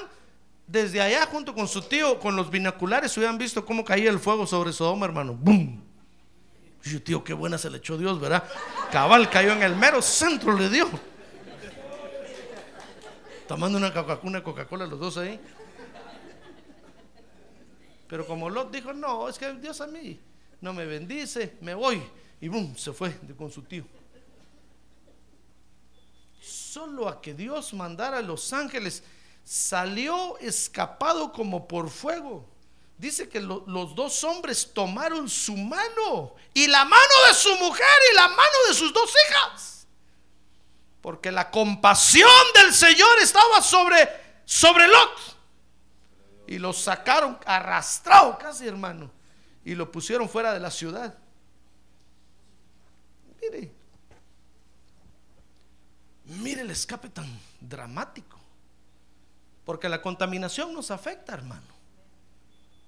[0.69, 4.47] desde allá junto con su tío, con los binoculares, hubieran visto cómo caía el fuego
[4.47, 5.33] sobre Sodoma, hermano.
[5.33, 5.83] ¡Bum!
[6.85, 8.45] Y tío, qué buena se le echó Dios, ¿verdad?
[8.93, 10.89] Cabal cayó en el mero centro, le dio.
[13.49, 15.41] Tomando una Coca- Coca-Cola los dos ahí.
[18.13, 20.21] Pero como Lot dijo, no, es que Dios a mí
[20.61, 22.03] no me bendice, me voy.
[22.43, 23.87] Y boom, se fue con su tío.
[26.43, 29.03] Solo a que Dios mandara a los ángeles,
[29.43, 32.47] salió escapado como por fuego.
[32.99, 37.87] Dice que lo- los dos hombres tomaron su mano y la mano de su mujer
[38.13, 39.87] y la mano de sus dos hijas.
[41.01, 44.07] Porque la compasión del Señor estaba sobre,
[44.45, 45.32] sobre Lot.
[46.47, 49.11] Y lo sacaron arrastrado casi, hermano.
[49.65, 51.17] Y lo pusieron fuera de la ciudad.
[53.41, 53.73] Mire.
[56.25, 57.27] Mire el escape tan
[57.61, 58.39] dramático.
[59.65, 61.83] Porque la contaminación nos afecta, hermano.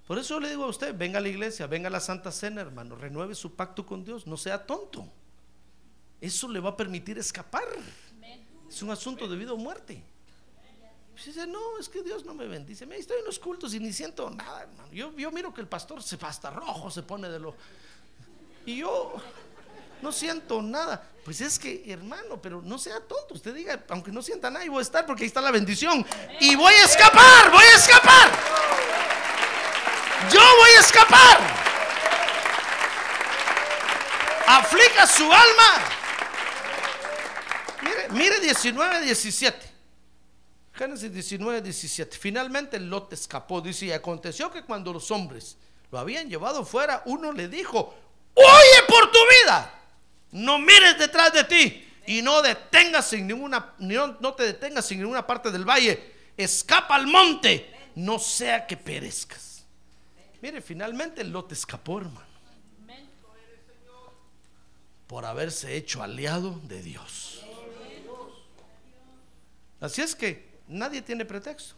[0.07, 2.61] Por eso le digo a usted, venga a la iglesia, venga a la Santa Cena,
[2.61, 5.09] hermano, renueve su pacto con Dios, no sea tonto.
[6.21, 7.65] Eso le va a permitir escapar.
[8.69, 10.03] Es un asunto de vida o muerte.
[11.15, 12.87] Pues dice, no, es que Dios no me bendice.
[12.87, 14.93] Me estoy en los cultos y ni siento nada, hermano.
[14.93, 17.55] Yo, yo miro que el pastor se hasta rojo, se pone de lo.
[18.67, 19.15] Y yo
[20.03, 21.09] no siento nada.
[21.25, 23.35] Pues es que, hermano, pero no sea tonto.
[23.35, 26.05] Usted diga, aunque no sienta nada, y voy a estar porque ahí está la bendición.
[26.41, 28.31] Y voy a escapar, voy a escapar.
[30.33, 31.65] Yo voy a escapar.
[34.49, 35.85] Aflica su alma.
[37.83, 39.74] Mire, mire 19, 17.
[40.75, 42.17] Génesis 19, 17.
[42.19, 43.61] Finalmente Lot escapó.
[43.61, 45.57] Dice, y aconteció que cuando los hombres
[45.91, 47.95] lo habían llevado fuera, uno le dijo,
[48.35, 49.73] huye por tu vida.
[50.33, 54.99] No mires detrás de ti y no detengas en ninguna, no, no te detengas en
[54.99, 56.13] ninguna parte del valle.
[56.37, 59.65] Escapa al monte, no sea que perezcas.
[60.43, 62.35] Mire, finalmente Lot escapó, hermano.
[65.07, 67.45] Por haberse hecho aliado de Dios.
[69.81, 71.75] Así es que nadie tiene pretexto.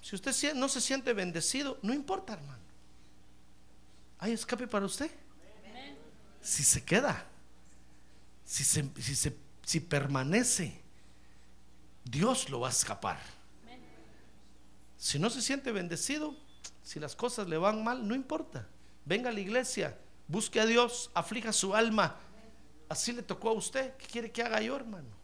[0.00, 2.62] Si usted no se siente bendecido, no importa, hermano.
[4.18, 5.10] Hay escape para usted.
[6.40, 7.26] Si se queda,
[8.44, 10.80] si, se, permanece,
[12.04, 13.18] Dios lo va a escapar.
[14.96, 16.36] Si no se siente bendecido,
[16.84, 18.68] si las cosas le van mal, no importa.
[19.04, 19.98] Venga a la iglesia,
[20.28, 22.14] busque a Dios, aflija su alma.
[22.88, 23.96] Así le tocó a usted.
[23.96, 25.15] ¿Qué quiere que haga yo, hermano?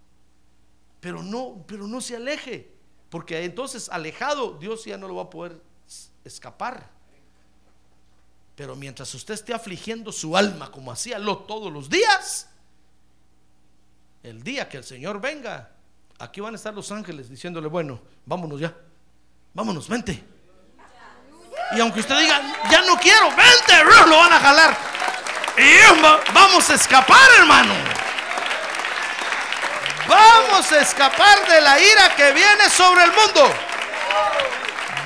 [1.03, 2.71] Pero no, pero no se aleje,
[3.11, 5.61] porque entonces alejado Dios ya no lo va a poder
[6.25, 6.89] escapar.
[8.55, 12.49] Pero mientras usted esté afligiendo su alma como hacía Lot todos los días,
[14.23, 15.71] el día que el Señor venga,
[16.21, 18.73] aquí van a estar los ángeles diciéndole, bueno, vámonos ya,
[19.55, 20.23] vámonos, vente.
[21.75, 24.77] Y aunque usted diga, ya no quiero, vente, lo van a jalar.
[25.59, 27.75] Y va- vamos a escapar, hermano.
[30.13, 33.51] Vamos a escapar de la ira que viene sobre el mundo.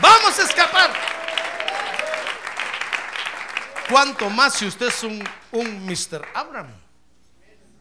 [0.01, 0.91] Vamos a escapar.
[3.89, 5.23] ¿Cuánto más si usted es un,
[5.53, 6.27] un Mr.
[6.35, 6.75] Abraham?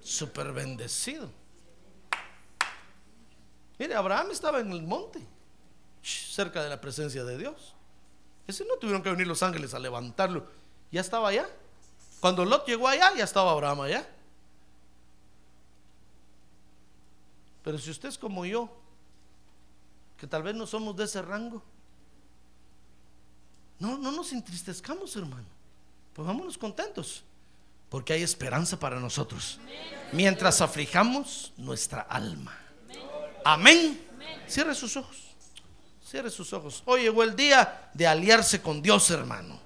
[0.04, 1.32] Super bendecido.
[3.80, 5.20] Mire, Abraham estaba en el monte,
[6.04, 7.74] cerca de la presencia de Dios.
[8.46, 10.46] Ese no tuvieron que venir los ángeles a levantarlo.
[10.92, 11.50] Ya estaba allá.
[12.20, 14.08] Cuando Lot llegó allá, ya estaba Abraham allá.
[17.66, 18.70] Pero si usted es como yo,
[20.20, 21.64] que tal vez no somos de ese rango,
[23.80, 25.48] no, no nos entristezcamos, hermano.
[26.14, 27.24] Pues vámonos contentos,
[27.90, 29.60] porque hay esperanza para nosotros.
[30.14, 32.56] Mientras aflijamos nuestra alma.
[33.44, 34.00] Amén.
[34.48, 35.18] Cierre sus ojos.
[36.08, 36.84] Cierre sus ojos.
[36.86, 39.60] Hoy llegó el día de aliarse con Dios, hermano.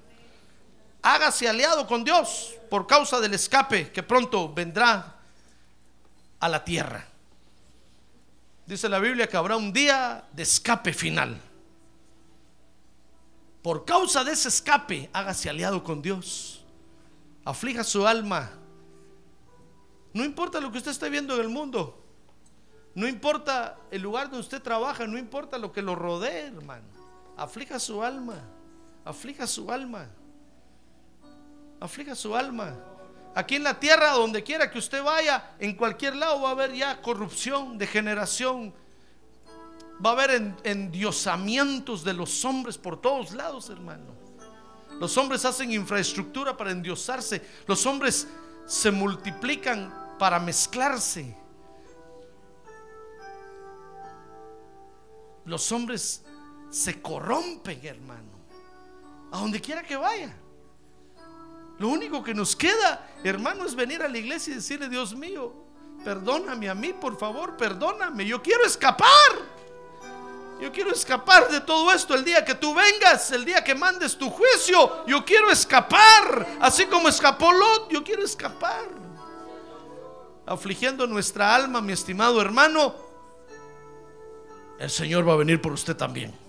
[1.02, 5.18] Hágase aliado con Dios por causa del escape que pronto vendrá
[6.40, 7.06] a la tierra.
[8.70, 11.42] Dice la Biblia que habrá un día de escape final.
[13.64, 16.64] Por causa de ese escape, hágase aliado con Dios.
[17.44, 18.52] Aflija su alma.
[20.14, 22.00] No importa lo que usted esté viendo en el mundo.
[22.94, 25.08] No importa el lugar donde usted trabaja.
[25.08, 26.86] No importa lo que lo rodee, hermano.
[27.38, 28.40] Aflija su alma.
[29.04, 30.08] Aflija su alma.
[31.80, 32.78] Aflija su alma.
[33.36, 36.74] Aquí en la tierra, donde quiera que usted vaya, en cualquier lado va a haber
[36.74, 38.74] ya corrupción, degeneración.
[40.04, 44.14] Va a haber en- endiosamientos de los hombres por todos lados, hermano.
[45.00, 47.42] Los hombres hacen infraestructura para endiosarse.
[47.68, 48.28] Los hombres
[48.66, 51.36] se multiplican para mezclarse.
[55.46, 56.24] Los hombres
[56.70, 58.40] se corrompen, hermano.
[59.32, 60.36] A donde quiera que vaya.
[61.80, 65.54] Lo único que nos queda, hermano, es venir a la iglesia y decirle, Dios mío,
[66.04, 68.26] perdóname a mí, por favor, perdóname.
[68.26, 69.08] Yo quiero escapar.
[70.62, 74.18] Yo quiero escapar de todo esto el día que tú vengas, el día que mandes
[74.18, 75.06] tu juicio.
[75.08, 76.58] Yo quiero escapar.
[76.60, 78.90] Así como escapó Lot, yo quiero escapar.
[80.46, 82.94] Afligiendo nuestra alma, mi estimado hermano,
[84.80, 86.49] el Señor va a venir por usted también.